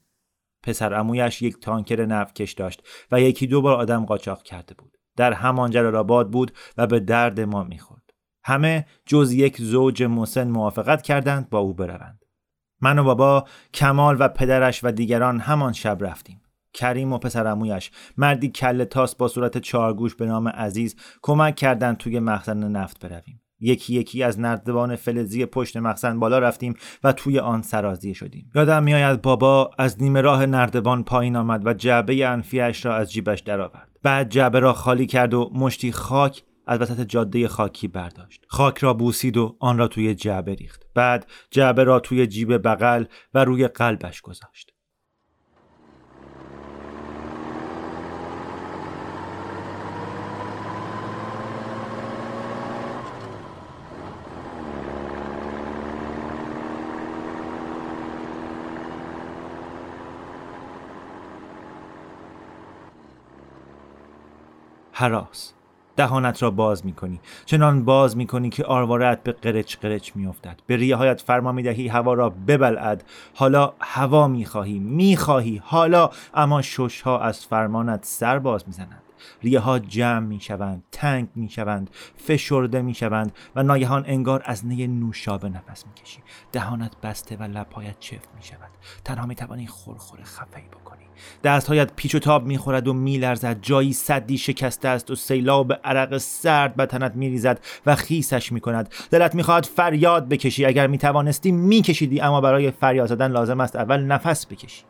پسر 0.64 0.94
امویش 0.94 1.42
یک 1.42 1.60
تانکر 1.60 2.06
نفتکش 2.06 2.54
داشت 2.54 2.88
و 3.12 3.22
یکی 3.22 3.48
دو 3.48 3.62
بار 3.62 3.76
آدم 3.76 4.06
قاچاق 4.06 4.44
کرده 4.44 4.74
بود. 4.74 4.98
در 5.18 5.34
همان 5.34 5.72
جلالآباد 5.72 6.32
بود 6.32 6.52
و 6.78 6.88
به 6.88 7.00
درد 7.00 7.40
ما 7.40 7.64
می‌خورد. 7.64 8.10
همه 8.44 8.86
جز 9.06 9.34
یک 9.34 9.62
زوج 9.62 10.04
مسن 10.04 10.48
موافقت 10.48 11.02
کردند 11.02 11.50
با 11.50 11.60
او 11.60 11.74
بروند. 11.74 12.26
من 12.82 13.00
و 13.00 13.04
بابا 13.04 13.46
کمال 13.74 14.18
و 14.20 14.28
پدرش 14.28 14.84
و 14.84 14.92
دیگران 14.92 15.40
همان 15.40 15.74
شب 15.74 15.98
رفتیم. 16.02 16.42
کریم 16.74 17.14
و 17.14 17.18
پسر 17.18 17.48
امویش 17.48 17.92
مردی 18.18 18.50
کل 18.50 18.84
تاس 18.84 19.16
با 19.16 19.28
صورت 19.28 19.58
چارگوش 19.58 20.16
به 20.16 20.26
نام 20.26 20.48
عزیز 20.48 20.96
کمک 21.22 21.56
کردند 21.56 21.98
توی 21.98 22.20
مخزن 22.20 22.72
نفت 22.72 23.06
برویم. 23.06 23.42
یکی 23.62 23.94
یکی 23.94 24.24
از 24.24 24.40
نردبان 24.40 24.96
فلزی 24.96 25.46
پشت 25.46 25.78
مخزن 25.78 26.20
بالا 26.20 26.40
رفتیم 26.40 26.74
و 27.04 27.14
توی 27.14 27.40
آن 27.40 27.62
سرازی 27.62 28.14
شدیم. 28.14 28.52
یادم 28.56 28.84
میآید 28.84 29.22
بابا 29.22 29.72
از 29.78 30.02
نیمه 30.02 30.22
راه 30.22 30.46
نردبان 30.46 31.04
پایین 31.04 31.36
آمد 31.36 31.68
و 31.68 31.74
جعبه 31.74 32.28
انفیش 32.28 32.86
را 32.86 32.96
از 32.96 33.12
جیبش 33.12 33.40
درآورد. 33.40 33.90
بعد 34.04 34.30
جعبه 34.30 34.60
را 34.60 34.74
خالی 34.74 35.06
کرد 35.06 35.34
و 35.34 35.52
مشتی 35.54 35.92
خاک 35.92 36.44
از 36.68 36.82
وسط 36.82 37.02
جاده 37.02 37.48
خاکی 37.48 37.88
برداشت. 37.88 38.46
خاک 38.48 38.78
را 38.78 38.94
بوسید 38.94 39.38
و 39.38 39.56
آن 39.60 39.78
را 39.78 39.88
توی 39.88 40.16
جعبه 40.16 40.56
ریخت. 40.56 40.84
بعد 40.96 41.28
جعبه 41.52 41.84
را 41.84 42.00
توی 42.00 42.28
جیب 42.28 42.68
بغل 42.68 43.06
و 43.34 43.46
روی 43.46 43.68
قلبش 43.68 44.22
گذاشت. 44.22 44.74
حراس. 65.00 65.54
دهانت 65.96 66.44
را 66.44 66.52
باز 66.52 66.86
می 66.86 66.94
کنی 66.94 67.20
چنان 67.46 67.86
باز 67.86 68.18
می 68.18 68.28
کنی 68.28 68.50
که 68.50 68.66
آروارت 68.66 69.24
به 69.24 69.32
قرچ 69.32 69.78
قرچ 69.78 70.12
می 70.16 70.28
افتد 70.28 70.60
به 70.68 70.76
ریه 70.76 70.96
هایت 70.96 71.22
فرما 71.22 71.52
می 71.52 71.64
دهی 71.64 71.88
هوا 71.88 72.14
را 72.14 72.30
ببلعد. 72.30 73.04
حالا 73.36 73.74
هوا 73.80 74.28
می 74.28 74.46
خواهی 74.46 74.80
می 74.80 75.18
خواهی 75.18 75.62
حالا. 75.66 76.10
اما 76.34 76.62
شش 76.62 77.02
ها 77.02 77.20
از 77.20 77.46
فرمانت 77.46 78.06
سر 78.06 78.40
باز 78.40 78.64
می 78.68 78.74
زنند 78.74 79.02
ریه 79.44 79.60
ها 79.60 79.80
جمع 79.80 80.26
می 80.26 80.40
شوند 80.40 80.84
تنگ 80.92 81.30
می 81.36 81.50
شوند 81.50 81.90
فشرده 82.16 82.82
می 82.82 82.94
شوند 82.94 83.32
و 83.56 83.64
ناگهان 83.64 84.04
انگار 84.08 84.42
از 84.46 84.66
نی 84.66 84.88
نوشابه 84.88 85.50
نفس 85.50 85.86
می 85.88 85.94
کشی 85.94 86.20
دهانت 86.52 87.02
بسته 87.04 87.38
و 87.38 87.44
لبهایت 87.44 88.00
چفت 88.00 88.30
می 88.36 88.44
شود 88.44 88.70
تنها 89.06 89.26
می 89.26 89.36
توانی 89.36 89.68
خورخور 89.68 90.20
خفه 90.24 90.62
بکنی. 90.62 91.04
دستهایت 91.44 91.94
پیچ 91.96 92.16
و 92.16 92.20
تاب 92.20 92.46
می‌خورد 92.46 92.88
و 92.88 92.94
میلرزد. 92.94 93.62
جایی 93.62 93.94
صدی 93.94 94.38
شکسته 94.38 94.88
است 94.88 95.12
و 95.12 95.16
سیلاب 95.16 95.74
عرق 95.74 96.18
سرد 96.18 96.76
به 96.76 96.86
تنت 96.86 97.16
میریزد 97.16 97.60
و 97.86 97.96
خیسش 97.96 98.52
می‌کند. 98.52 98.94
دلت 99.12 99.36
می‌خواهد 99.36 99.66
فریاد 99.66 100.30
بکشی. 100.30 100.66
اگر 100.66 100.88
می‌توانستی 100.88 101.52
میکشیدی 101.52 102.22
اما 102.22 102.42
برای 102.42 102.72
فریاد 102.72 103.08
زدن 103.08 103.32
لازم 103.32 103.60
است 103.60 103.76
اول 103.76 104.04
نفس 104.04 104.46
بکشی. 104.46 104.84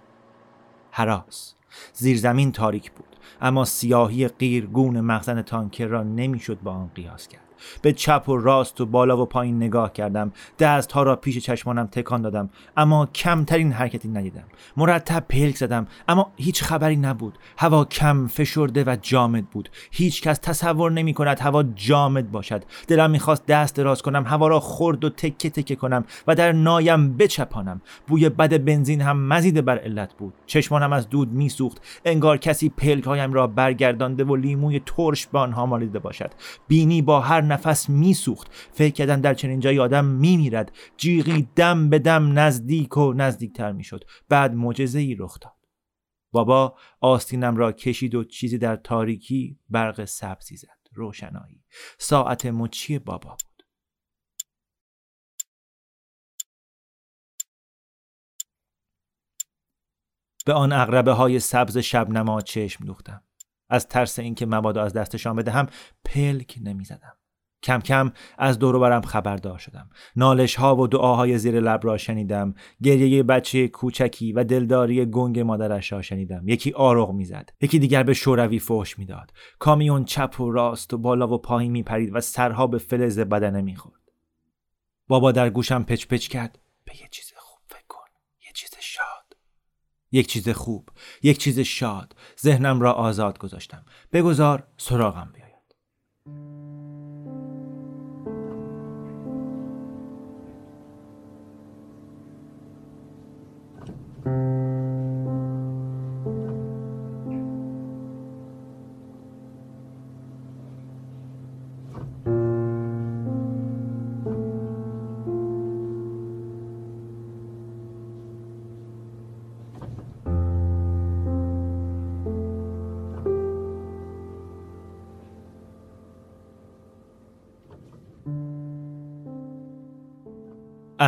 حراس 0.92 1.56
زیرزمین 1.94 2.52
تاریک 2.52 2.92
بود. 2.92 3.09
اما 3.42 3.66
سیاهی 3.66 4.28
قیرگون 4.28 5.02
مخزن 5.02 5.42
تانکر 5.42 5.86
را 5.86 6.04
نمی‌شد 6.04 6.60
با 6.64 6.72
آن 6.72 6.92
قیاس 6.96 7.28
کرد. 7.28 7.49
به 7.82 7.94
چپ 7.94 8.30
و 8.30 8.38
راست 8.38 8.82
و 8.82 8.86
بالا 8.86 9.22
و 9.22 9.26
پایین 9.26 9.58
نگاه 9.58 9.94
کردم. 9.94 10.32
دستها 10.60 11.04
را 11.04 11.16
پیش 11.16 11.38
چشمانم 11.38 11.88
تکان 11.88 12.22
دادم. 12.22 12.50
اما 12.78 13.06
کمترین 13.06 13.72
حرکتی 13.72 14.08
ندیدم. 14.08 14.44
مرتب 14.78 15.26
پلک 15.30 15.56
زدم 15.56 15.88
اما 16.08 16.32
هیچ 16.36 16.64
خبری 16.64 16.96
نبود. 16.96 17.38
هوا 17.58 17.86
کم 17.86 18.28
فشرده 18.28 18.84
و 18.84 18.98
جامد 19.02 19.46
بود. 19.46 19.70
هیچ 19.92 20.22
کس 20.22 20.38
تصور 20.38 20.92
نمی 20.92 21.14
کند 21.14 21.40
هوا 21.40 21.64
جامد 21.64 22.32
باشد. 22.32 22.64
دلم 22.88 23.12
می‌خواست 23.12 23.46
دست 23.46 23.76
دراز 23.76 24.02
کنم 24.02 24.24
هوا 24.28 24.48
را 24.48 24.60
خرد 24.60 25.04
و 25.04 25.10
تکه 25.10 25.50
تکه 25.50 25.76
کنم 25.76 26.06
و 26.28 26.36
در 26.36 26.52
نایم 26.52 27.18
بچپانم. 27.18 27.82
بوی 28.08 28.30
بد 28.30 28.66
بنزین 28.66 29.02
هم 29.02 29.28
مزید 29.28 29.66
بر 29.66 29.78
علت 29.78 30.14
بود. 30.14 30.34
چشمانم 30.46 30.94
از 30.94 31.10
دود 31.10 31.32
میسوخت. 31.32 31.82
انگار 32.06 32.38
کسی 32.38 32.70
پلک 32.70 33.04
هایم 33.04 33.34
را 33.34 33.48
برگردانده 33.48 34.24
و 34.24 34.36
لیموی 34.36 34.82
ترش 34.86 35.28
به 35.28 35.40
آنها 35.40 35.66
مالیده 35.66 36.00
باشد. 36.00 36.32
بینی 36.68 37.02
با 37.02 37.20
هر 37.20 37.42
نفس 37.52 37.90
میسوخت. 37.90 38.48
فکر 38.54 38.94
کردن 38.94 39.22
در 39.22 39.34
چنین 39.34 39.60
جایی 39.60 39.80
آدم 39.80 40.06
میمیرد. 40.06 40.72
جیغی 40.98 41.48
دم 41.56 41.90
به 41.90 42.00
دم 42.00 42.40
نزدیک 42.40 42.98
و 42.98 43.14
نزدیکتر 43.14 43.72
می‌شد. 43.72 44.04
بعد 44.30 44.54
معجزه 44.54 45.00
ای 45.00 45.16
رخ 45.16 45.40
داد. 45.40 45.54
بابا 46.32 46.78
آستینم 47.02 47.58
را 47.58 47.72
کشید 47.72 48.16
و 48.16 48.24
چیزی 48.24 48.58
در 48.58 48.76
تاریکی 48.76 49.60
برق 49.70 50.06
سبزی 50.06 50.56
زد. 50.58 50.80
روشنایی. 50.94 51.64
ساعت 51.98 52.46
مچی 52.46 53.00
بابا 53.00 53.30
بود. 53.30 53.64
به 60.46 60.54
آن 60.54 60.72
اغربه 60.72 61.12
های 61.12 61.40
سبز 61.40 61.78
شبنما 61.78 62.42
چشم 62.42 62.86
دوختم. 62.86 63.24
از 63.70 63.88
ترس 63.88 64.20
اینکه 64.20 64.46
مبادا 64.46 64.84
از 64.84 64.94
دستشان 64.94 65.36
بدهم 65.36 65.68
پلک 66.06 66.60
نمی‌زدم. 66.62 67.18
کم 67.64 67.80
کم 67.80 68.12
از 68.38 68.60
دور 68.60 68.80
برم 68.80 69.02
خبردار 69.02 69.58
شدم. 69.58 69.90
نالش 70.16 70.56
ها 70.56 70.76
و 70.76 70.88
دعاهای 70.88 71.38
زیر 71.38 71.60
لب 71.60 71.80
را 71.84 71.98
شنیدم. 71.98 72.54
گریه 72.84 73.24
بچه 73.24 73.68
کوچکی 73.68 74.34
و 74.34 74.44
دلداری 74.44 75.06
گنگ 75.06 75.40
مادرش 75.40 75.92
را 75.92 76.02
شنیدم. 76.02 76.48
یکی 76.48 76.72
آرغ 76.72 77.12
می‌زد. 77.12 77.50
یکی 77.62 77.80
دیگر 77.80 78.04
به 78.04 78.14
شوروی 78.14 78.60
فوش 78.60 79.00
می‌داد. 79.00 79.32
کامیون 79.60 80.06
چپ 80.06 80.42
و 80.42 80.52
راست 80.52 80.94
و 80.94 80.98
بالا 80.98 81.28
و 81.28 81.38
پایین 81.38 81.72
میپرید 81.72 82.10
و 82.14 82.22
سرها 82.22 82.68
به 82.68 82.78
فلز 82.78 83.20
بدنه 83.20 83.62
می‌خورد. 83.62 84.00
بابا 85.08 85.32
در 85.32 85.50
گوشم 85.50 85.84
پچ 85.84 86.08
پچ 86.08 86.28
کرد. 86.28 86.60
به 86.86 86.92
یه 87.02 87.08
چیز 87.12 87.34
خوب 87.38 87.60
فکر 87.68 87.88
کن. 87.88 88.08
یه 88.46 88.52
چیز 88.54 88.70
شاد. 88.80 89.38
یک 90.12 90.28
چیز 90.28 90.50
خوب. 90.50 90.90
یک 91.24 91.38
چیز 91.38 91.60
شاد. 91.60 92.16
ذهنم 92.42 92.82
را 92.82 92.94
آزاد 92.94 93.38
گذاشتم. 93.38 93.86
بگذار 94.14 94.68
سراغم 94.78 95.32
بیاید 95.34 95.39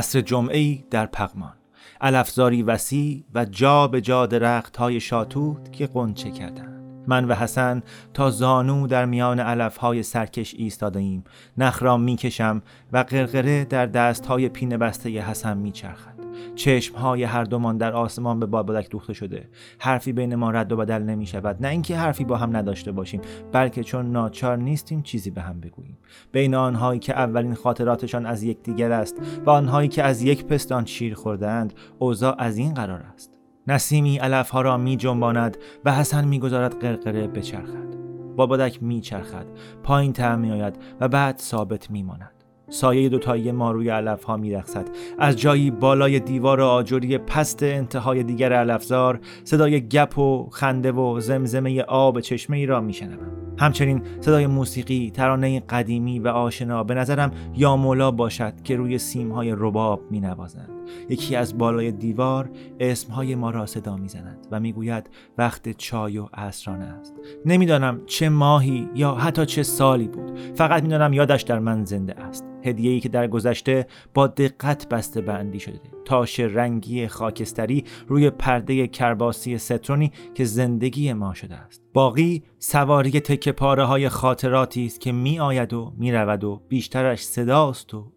عصر 0.02 0.22
جمعه 0.22 0.84
در 0.92 1.06
پغمان. 1.06 1.54
علفزاری 2.02 2.64
وسیع 2.64 3.24
و 3.34 3.46
جا 3.46 3.88
به 3.88 4.02
جا 4.02 4.26
درخت 4.26 4.78
های 4.78 5.00
شاتوت 5.00 5.72
که 5.72 5.88
قنچه 5.88 6.32
کردند. 6.32 7.04
من 7.08 7.26
و 7.26 7.34
حسن 7.36 7.84
تا 8.14 8.30
زانو 8.30 8.88
در 8.88 9.06
میان 9.06 9.40
علف 9.40 9.78
های 9.78 10.04
سرکش 10.04 10.56
ایم 10.96 11.24
نخ 11.58 11.84
را 11.84 11.98
می‌کشم 11.98 12.62
و 12.92 12.98
قرقره 12.98 13.66
در 13.66 13.86
دست 13.86 14.26
های 14.26 14.50
پینه 14.50 14.78
بسته 14.78 15.10
حسن 15.10 15.58
میچرخد. 15.58 16.21
چشم 16.56 16.96
های 16.96 17.24
هر 17.24 17.44
دومان 17.44 17.78
در 17.78 17.94
آسمان 17.94 18.40
به 18.40 18.46
بابلک 18.46 18.90
دوخته 18.90 19.14
شده. 19.14 19.50
حرفی 19.80 20.14
بین 20.14 20.36
ما 20.36 20.52
رد 20.52 20.72
و 20.72 20.78
بدل 20.78 21.04
نمی 21.04 21.26
شود 21.26 21.58
نه 21.62 21.68
اینکه 21.68 21.98
حرفی 21.98 22.24
با 22.24 22.38
هم 22.38 22.58
نداشته 22.58 22.92
باشیم 22.92 23.22
بلکه 23.52 23.84
چون 23.84 24.12
ناچار 24.12 24.58
نیستیم 24.58 25.02
چیزی 25.02 25.32
به 25.32 25.42
هم 25.42 25.60
بگوییم. 25.60 25.98
بین 26.32 26.56
آنهایی 26.56 27.00
که 27.00 27.14
اولین 27.14 27.54
خاطراتشان 27.54 28.26
از 28.26 28.44
یکدیگر 28.44 28.92
است 28.92 29.22
و 29.46 29.50
آنهایی 29.50 29.90
که 29.90 30.04
از 30.04 30.22
یک 30.22 30.46
پستان 30.46 30.86
شیر 30.86 31.14
خوردهاند 31.14 31.74
اوضاع 32.00 32.36
از 32.38 32.58
این 32.58 32.74
قرار 32.74 33.04
است. 33.14 33.32
نسیمی 33.68 34.18
ها 34.18 34.62
را 34.62 34.78
می 34.78 34.98
جنباند 34.98 35.58
و 35.86 35.94
حسن 35.94 36.28
می‌گذارد 36.28 36.80
قرقره 36.80 37.28
بچرخد. 37.28 37.92
بابادک 38.36 38.84
میچرخد 38.84 39.46
پایین 39.84 40.14
تر 40.14 40.36
میآید 40.36 40.76
و 41.00 41.08
بعد 41.08 41.38
ثابت 41.38 41.92
میماند. 41.92 42.41
سایه 42.72 43.10
دوتایی 43.10 43.52
ما 43.52 43.72
روی 43.72 43.90
علف 43.90 44.24
ها 44.24 44.38
میرخصد 44.38 44.86
از 45.20 45.36
جایی 45.36 45.72
بالای 45.72 46.20
دیوار 46.20 46.62
آجوری 46.62 47.18
پست 47.18 47.64
انتهای 47.64 48.24
دیگر 48.24 48.54
علفزار 48.54 49.20
صدای 49.44 49.88
گپ 49.88 50.18
و 50.18 50.50
خنده 50.52 50.92
و 50.92 51.20
زمزمه 51.20 51.82
آب 51.82 52.20
چشمه 52.20 52.58
ای 52.58 52.66
را 52.66 52.82
میشنوم 52.82 53.42
همچنین 53.60 54.02
صدای 54.20 54.48
موسیقی 54.48 55.12
ترانه 55.12 55.60
قدیمی 55.60 56.20
و 56.20 56.28
آشنا 56.28 56.84
به 56.84 56.94
نظرم 56.94 57.32
یا 57.56 57.76
مولا 57.76 58.12
باشد 58.12 58.54
که 58.64 58.76
روی 58.76 58.98
سیم 58.98 59.32
های 59.32 59.56
رباب 59.58 60.02
می 60.12 60.20
نوازند. 60.20 60.81
یکی 61.10 61.36
از 61.36 61.58
بالای 61.58 61.92
دیوار 61.92 62.50
اسمهای 62.80 63.36
ما 63.36 63.50
را 63.50 63.66
صدا 63.66 63.98
می‌زند 63.98 64.48
و 64.52 64.60
می‌گوید 64.60 65.10
وقت 65.38 65.72
چای 65.78 66.18
و 66.18 66.28
عصرانه 66.34 66.86
است. 66.86 67.16
نمی‌دانم 67.46 68.02
چه 68.06 68.30
ماهی 68.30 68.90
یا 68.96 69.16
حتی 69.16 69.46
چه 69.46 69.64
سالی 69.64 70.08
بود. 70.08 70.40
فقط 70.56 70.84
می‌دانم 70.84 71.14
یادش 71.14 71.42
در 71.42 71.60
من 71.60 71.86
زنده 71.86 72.14
است. 72.14 72.46
هدیه‌ای 72.64 73.00
که 73.00 73.10
در 73.10 73.28
گذشته 73.28 73.88
با 74.14 74.28
دقت 74.28 74.90
بسته 74.90 75.22
بندی 75.22 75.60
شده. 75.60 75.80
تاش 76.06 76.40
رنگی 76.40 77.08
خاکستری 77.08 77.84
روی 78.08 78.30
پرده 78.30 78.88
کرباسی 78.88 79.58
سترونی 79.58 80.12
که 80.34 80.46
زندگی 80.46 81.14
ما 81.14 81.34
شده 81.34 81.56
است. 81.56 81.82
باقی 81.94 82.44
سواری 82.60 83.12
تکه 83.12 83.52
پاره 83.52 83.84
های 83.84 84.10
خاطراتی 84.10 84.86
است 84.86 85.02
که 85.02 85.12
می 85.12 85.40
آید 85.40 85.74
و 85.74 85.94
می 85.98 86.12
رود 86.12 86.44
و 86.44 86.62
بیشترش 86.70 87.24
صداست 87.24 87.94
و 87.94 88.12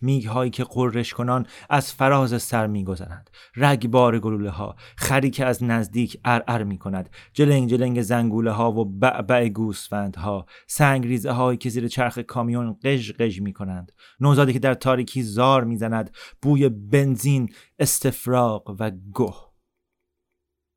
میگ 0.00 0.26
هایی 0.26 0.50
که 0.50 0.64
قررش 0.64 1.14
کنان 1.14 1.46
از 1.70 1.92
فراز 1.92 2.42
سر 2.42 2.66
میگذرند. 2.66 3.30
رگبار 3.56 4.18
گلوله 4.18 4.50
ها 4.50 4.76
خری 4.96 5.30
که 5.30 5.44
از 5.44 5.64
نزدیک 5.64 6.20
ارعر 6.24 6.62
می 6.62 6.78
کند 6.78 7.10
جلنگ 7.32 7.70
جلنگ 7.70 8.02
زنگوله 8.02 8.50
ها 8.50 8.72
و 8.72 8.84
بعبع 8.84 9.48
گوسفند 9.48 10.16
ها 10.16 10.46
سنگ 10.66 11.06
ریزه 11.06 11.30
هایی 11.30 11.58
که 11.58 11.68
زیر 11.68 11.88
چرخ 11.88 12.18
کامیون 12.18 12.76
قژ 12.82 13.12
قژ 13.12 13.40
می 13.40 13.52
کنند 13.52 13.92
نوزادی 14.20 14.52
که 14.52 14.58
در 14.58 14.74
تاریکی 14.74 15.22
زار 15.22 15.64
می‌زند 15.64 16.10
بوی 16.42 16.68
بنزین 16.68 17.48
استفراغ 17.78 18.76
و 18.78 18.90
گه 18.90 19.34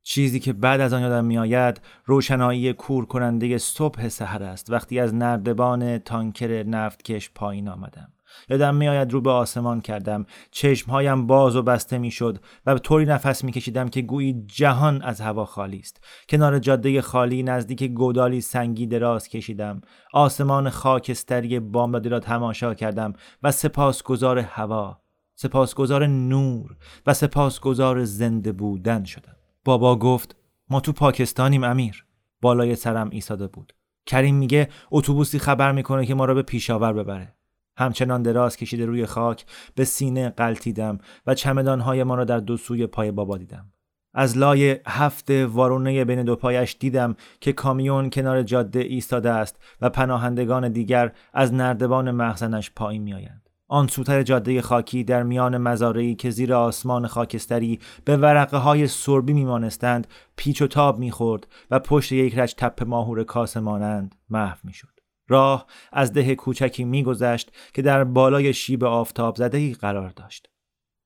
چیزی 0.02 0.40
که 0.40 0.52
بعد 0.52 0.80
از 0.80 0.92
آن 0.92 1.02
یادم 1.02 1.24
میآید 1.24 1.80
روشنایی 2.04 2.72
کور 2.72 3.06
کننده 3.06 3.58
صبح 3.58 4.08
سحر 4.08 4.42
است. 4.42 4.70
وقتی 4.70 5.00
از 5.00 5.14
نردبان 5.14 5.98
تانکر 5.98 6.62
نفتکش 6.62 7.30
پایین 7.34 7.68
آمدم. 7.68 8.12
یادم 8.48 8.74
میآید 8.74 9.12
رو 9.12 9.20
به 9.20 9.30
آسمان 9.30 9.80
کردم. 9.80 10.26
چشمهایم 10.50 11.26
باز 11.26 11.56
و 11.56 11.62
بسته 11.62 11.98
می‌شد 11.98 12.38
و 12.66 12.74
به 12.74 12.80
طوری 12.80 13.04
نفس 13.04 13.44
میکشیدم 13.44 13.88
که 13.88 14.02
گویی 14.02 14.44
جهان 14.46 15.02
از 15.02 15.20
هوا 15.20 15.44
خالی 15.44 15.78
است. 15.78 16.04
کنار 16.28 16.58
جاده 16.58 17.02
خالی 17.02 17.42
نزدیک 17.42 17.84
گودالی 17.84 18.40
سنگی 18.40 18.86
دراز 18.86 19.28
کشیدم. 19.28 19.80
آسمان 20.12 20.70
خاکستری 20.70 21.60
بامدادی 21.60 22.08
را 22.08 22.20
تماشا 22.20 22.74
کردم 22.74 23.12
و 23.42 23.52
سپاسگزار 23.52 24.38
هوا 24.38 24.98
سپاسگزار 25.34 26.06
نور 26.06 26.76
و 27.06 27.14
سپاسگزار 27.14 28.04
زنده 28.04 28.52
بودن 28.52 29.04
شدم. 29.04 29.36
بابا 29.64 29.96
گفت 29.96 30.36
ما 30.70 30.80
تو 30.80 30.92
پاکستانیم 30.92 31.64
امیر. 31.64 32.04
بالای 32.40 32.74
سرم 32.74 33.10
ایستاده 33.10 33.46
بود. 33.46 33.72
کریم 34.06 34.36
میگه 34.36 34.68
اتوبوسی 34.90 35.38
خبر 35.38 35.72
می‌کنه 35.72 36.06
که 36.06 36.14
ما 36.14 36.24
را 36.24 36.34
به 36.34 36.42
پیشاور 36.42 36.92
ببره. 36.92 37.37
همچنان 37.78 38.22
دراز 38.22 38.56
کشیده 38.56 38.86
روی 38.86 39.06
خاک 39.06 39.46
به 39.74 39.84
سینه 39.84 40.28
قلتیدم 40.28 40.98
و 41.26 41.34
چمدانهای 41.34 42.04
ما 42.04 42.14
را 42.14 42.24
در 42.24 42.38
دو 42.38 42.56
سوی 42.56 42.86
پای 42.86 43.10
بابا 43.10 43.38
دیدم. 43.38 43.72
از 44.14 44.38
لای 44.38 44.76
هفت 44.86 45.30
وارونه 45.30 46.04
بین 46.04 46.22
دو 46.22 46.36
پایش 46.36 46.76
دیدم 46.80 47.16
که 47.40 47.52
کامیون 47.52 48.10
کنار 48.10 48.42
جاده 48.42 48.80
ایستاده 48.80 49.30
است 49.30 49.56
و 49.80 49.90
پناهندگان 49.90 50.68
دیگر 50.68 51.12
از 51.32 51.54
نردبان 51.54 52.10
مخزنش 52.10 52.70
پایین 52.76 53.02
میآیند. 53.02 53.48
آن 53.70 53.86
سوتر 53.86 54.22
جاده 54.22 54.62
خاکی 54.62 55.04
در 55.04 55.22
میان 55.22 55.58
مزارعی 55.58 56.14
که 56.14 56.30
زیر 56.30 56.54
آسمان 56.54 57.06
خاکستری 57.06 57.80
به 58.04 58.16
ورقه 58.16 58.56
های 58.56 58.86
سربی 58.86 59.32
میمانستند 59.32 60.06
پیچ 60.36 60.62
و 60.62 60.66
تاب 60.66 60.98
می‌خورد 60.98 61.46
و 61.70 61.78
پشت 61.78 62.12
یک 62.12 62.38
رج 62.38 62.54
تپه 62.54 62.84
ماهور 62.84 63.24
کاسه 63.24 63.60
مانند 63.60 64.14
محو 64.30 64.56
می‌شد. 64.64 64.97
راه 65.28 65.66
از 65.92 66.12
ده 66.12 66.34
کوچکی 66.34 66.84
میگذشت 66.84 67.52
که 67.74 67.82
در 67.82 68.04
بالای 68.04 68.54
شیب 68.54 68.84
آفتاب 68.84 69.36
زده 69.36 69.58
ای 69.58 69.74
قرار 69.74 70.10
داشت. 70.10 70.48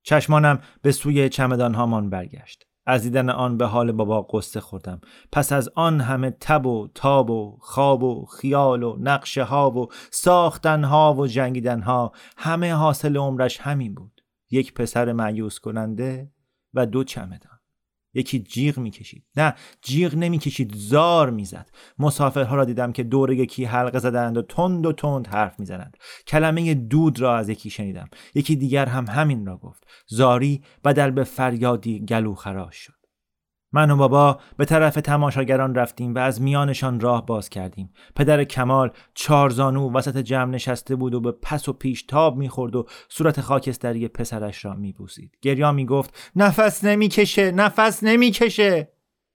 چشمانم 0.03 0.59
به 0.81 0.91
سوی 0.91 1.29
چمدانهامان 1.29 2.09
برگشت. 2.09 2.67
از 2.85 3.03
دیدن 3.03 3.29
آن 3.29 3.57
به 3.57 3.65
حال 3.65 3.91
بابا 3.91 4.21
قصه 4.21 4.59
خوردم 4.59 5.01
پس 5.31 5.51
از 5.51 5.69
آن 5.75 6.01
همه 6.01 6.31
تب 6.31 6.65
و 6.65 6.87
تاب 6.95 7.29
و 7.29 7.57
خواب 7.61 8.03
و 8.03 8.25
خیال 8.25 8.83
و 8.83 8.97
نقشه 8.99 9.43
ها 9.43 9.71
و 9.71 9.87
ساختن 10.11 10.83
ها 10.83 11.13
و 11.13 11.27
جنگیدن 11.27 11.81
ها 11.81 12.11
همه 12.37 12.73
حاصل 12.73 13.17
عمرش 13.17 13.59
همین 13.59 13.93
بود 13.95 14.21
یک 14.51 14.73
پسر 14.73 15.11
معیوس 15.11 15.59
کننده 15.59 16.31
و 16.73 16.85
دو 16.85 17.03
چمدان 17.03 17.52
یکی 18.13 18.39
جیغ 18.39 18.77
می‌کشید. 18.77 19.23
نه 19.37 19.55
جیغ 19.81 20.15
نمی‌کشید 20.15 20.75
زار 20.75 21.29
می‌زد. 21.29 21.69
مسافرها 21.99 22.55
را 22.55 22.65
دیدم 22.65 22.91
که 22.91 23.03
دور 23.03 23.33
یکی 23.33 23.65
حلقه 23.65 23.99
زدند 23.99 24.37
و 24.37 24.41
تند 24.41 24.85
و 24.85 24.93
تند 24.93 25.27
حرف 25.27 25.59
می‌زنند. 25.59 25.97
کلمه 26.27 26.73
دود 26.73 27.19
را 27.19 27.37
از 27.37 27.49
یکی 27.49 27.69
شنیدم. 27.69 28.09
یکی 28.35 28.55
دیگر 28.55 28.85
هم 28.85 29.05
همین 29.07 29.45
را 29.45 29.57
گفت. 29.57 29.83
زاری 30.07 30.61
بدل 30.83 31.11
به 31.11 31.23
فریادی 31.23 31.99
گلو 31.99 32.35
خراش 32.35 32.75
شد. 32.75 33.02
من 33.73 33.91
و 33.91 33.97
بابا 33.97 34.39
به 34.57 34.65
طرف 34.65 34.95
تماشاگران 34.95 35.75
رفتیم 35.75 36.15
و 36.15 36.17
از 36.17 36.41
میانشان 36.41 36.99
راه 36.99 37.25
باز 37.25 37.49
کردیم. 37.49 37.93
پدر 38.15 38.43
کمال 38.43 38.91
چارزانو 39.13 39.91
وسط 39.91 40.17
جمع 40.17 40.51
نشسته 40.51 40.95
بود 40.95 41.13
و 41.13 41.21
به 41.21 41.31
پس 41.31 41.69
و 41.69 41.73
پیش 41.73 42.03
تاب 42.03 42.37
می‌خورد 42.37 42.75
و 42.75 42.85
صورت 43.09 43.41
خاکستری 43.41 44.07
پسرش 44.07 44.65
را 44.65 44.73
میبوسید. 44.73 45.37
گریا 45.41 45.71
می‌گفت 45.71 46.31
نفس 46.35 46.83
نمی‌کشه 46.83 47.51
نفس 47.51 48.03
نمی‌کشه. 48.03 48.89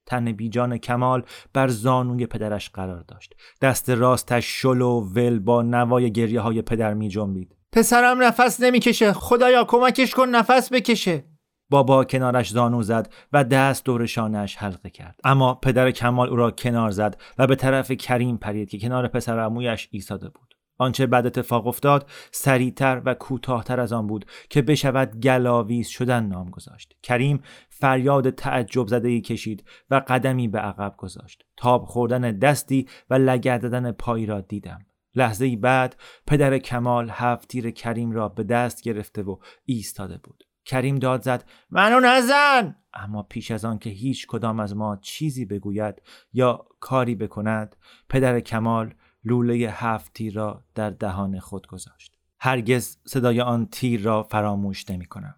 تن 0.07 0.33
بیجان 0.33 0.79
کمال 0.79 1.23
بر 1.53 1.69
زانوی 1.69 2.27
پدرش 2.27 2.71
قرار 2.71 3.05
داشت. 3.09 3.35
دست 3.63 3.91
راستش 3.91 4.47
شل 4.47 4.81
و 4.81 5.01
ول 5.01 5.39
با 5.39 5.63
نوای 5.63 6.13
گریه 6.13 6.41
های 6.41 6.63
پدر 6.63 6.95
می 6.95 7.09
جنبید 7.09 7.57
پسرم 7.73 8.23
نفس 8.23 8.61
نمی‌کشه 8.61 9.13
خدایا 9.13 9.65
کمکش 9.65 10.15
کن 10.15 10.29
نفس 10.29 10.73
بکشه. 10.73 11.25
بابا 11.71 12.05
کنارش 12.05 12.51
زانو 12.51 12.83
زد 12.83 13.13
و 13.33 13.45
دست 13.45 13.85
دور 13.85 14.07
شانش 14.07 14.57
حلقه 14.57 14.91
کرد. 14.91 15.21
اما 15.25 15.55
پدر 15.55 15.91
کمال 15.91 16.29
او 16.29 16.37
را 16.37 16.51
کنار 16.51 16.91
زد 16.91 17.21
و 17.39 17.47
به 17.47 17.57
طرف 17.57 17.93
کریم 17.93 18.37
پرید 18.37 18.71
که 18.71 18.79
کنار 18.79 19.09
پسر 19.09 19.39
امویش 19.39 19.89
ایستاده 19.91 20.29
بود. 20.29 20.55
آنچه 20.79 21.07
بعد 21.07 21.27
اتفاق 21.27 21.67
افتاد 21.67 22.11
سریعتر 22.31 23.03
و 23.05 23.15
کوتاهتر 23.15 23.81
از 23.81 23.93
آن 23.93 24.07
بود 24.07 24.25
که 24.51 24.63
بشود 24.63 25.21
گلاویز 25.21 25.89
شدن 25.89 26.27
نام 26.27 26.51
گذاشت. 26.51 26.97
کریم 27.03 27.43
فریاد 27.69 28.31
تعجب 28.31 28.87
زده 28.87 29.09
ای 29.09 29.21
کشید 29.21 29.65
و 29.91 30.03
قدمی 30.09 30.49
به 30.49 30.59
عقب 30.59 30.95
گذاشت. 30.99 31.45
تاب 31.57 31.85
خوردن 31.85 32.39
دستی 32.39 32.89
و 33.11 33.15
لگد 33.15 33.63
دادن 33.63 33.93
پایی 33.93 34.27
را 34.27 34.41
دیدم. 34.41 34.79
لحظه 35.15 35.45
ای 35.45 35.57
بعد 35.57 35.97
پدر 36.27 36.59
کمال 36.59 37.11
هفت 37.11 37.49
تیر 37.49 37.71
کریم 37.71 38.13
را 38.13 38.29
به 38.29 38.45
دست 38.45 38.83
گرفته 38.83 39.23
و 39.23 39.37
ایستاده 39.65 40.19
بود. 40.19 40.48
کریم 40.69 40.97
داد 40.97 41.23
زد 41.23 41.45
منو 41.71 42.01
نزن! 42.01 42.77
اما 42.95 43.23
پیش 43.23 43.51
از 43.51 43.65
آن 43.65 43.79
که 43.79 43.91
هیچ 43.91 44.27
کدام 44.27 44.61
از 44.61 44.77
ما 44.77 44.97
چیزی 44.97 45.45
بگوید 45.45 46.03
یا 46.33 46.67
کاری 46.81 47.15
بکند 47.15 47.77
پدر 48.09 48.41
کمال 48.41 48.95
لوله 49.25 49.55
هفت 49.55 50.13
تیر 50.13 50.35
را 50.35 50.65
در 50.75 50.91
دهان 50.91 51.41
خود 51.41 51.67
گذاشت. 51.67 52.19
هرگز 52.41 52.99
صدای 53.07 53.41
آن 53.41 53.67
تیر 53.67 54.03
را 54.03 54.23
فراموش 54.23 54.91
نمی 54.91 55.07
کنم. 55.07 55.35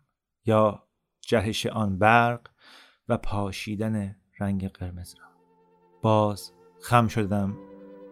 یا 0.46 0.86
جهش 1.20 1.66
آن 1.66 1.98
برق 1.98 2.40
و 3.08 3.16
پاشیدن 3.16 4.16
رنگ 4.40 4.68
قرمز 4.68 5.14
را. 5.18 5.26
باز 6.02 6.52
خم 6.82 7.08
شدم 7.08 7.56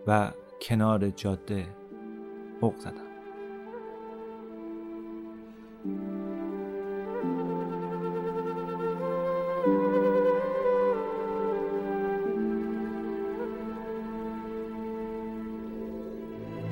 و 0.07 0.33
کنار 0.63 1.11
جاده 1.11 1.77
بغ 2.63 2.79
زدم. 2.79 3.09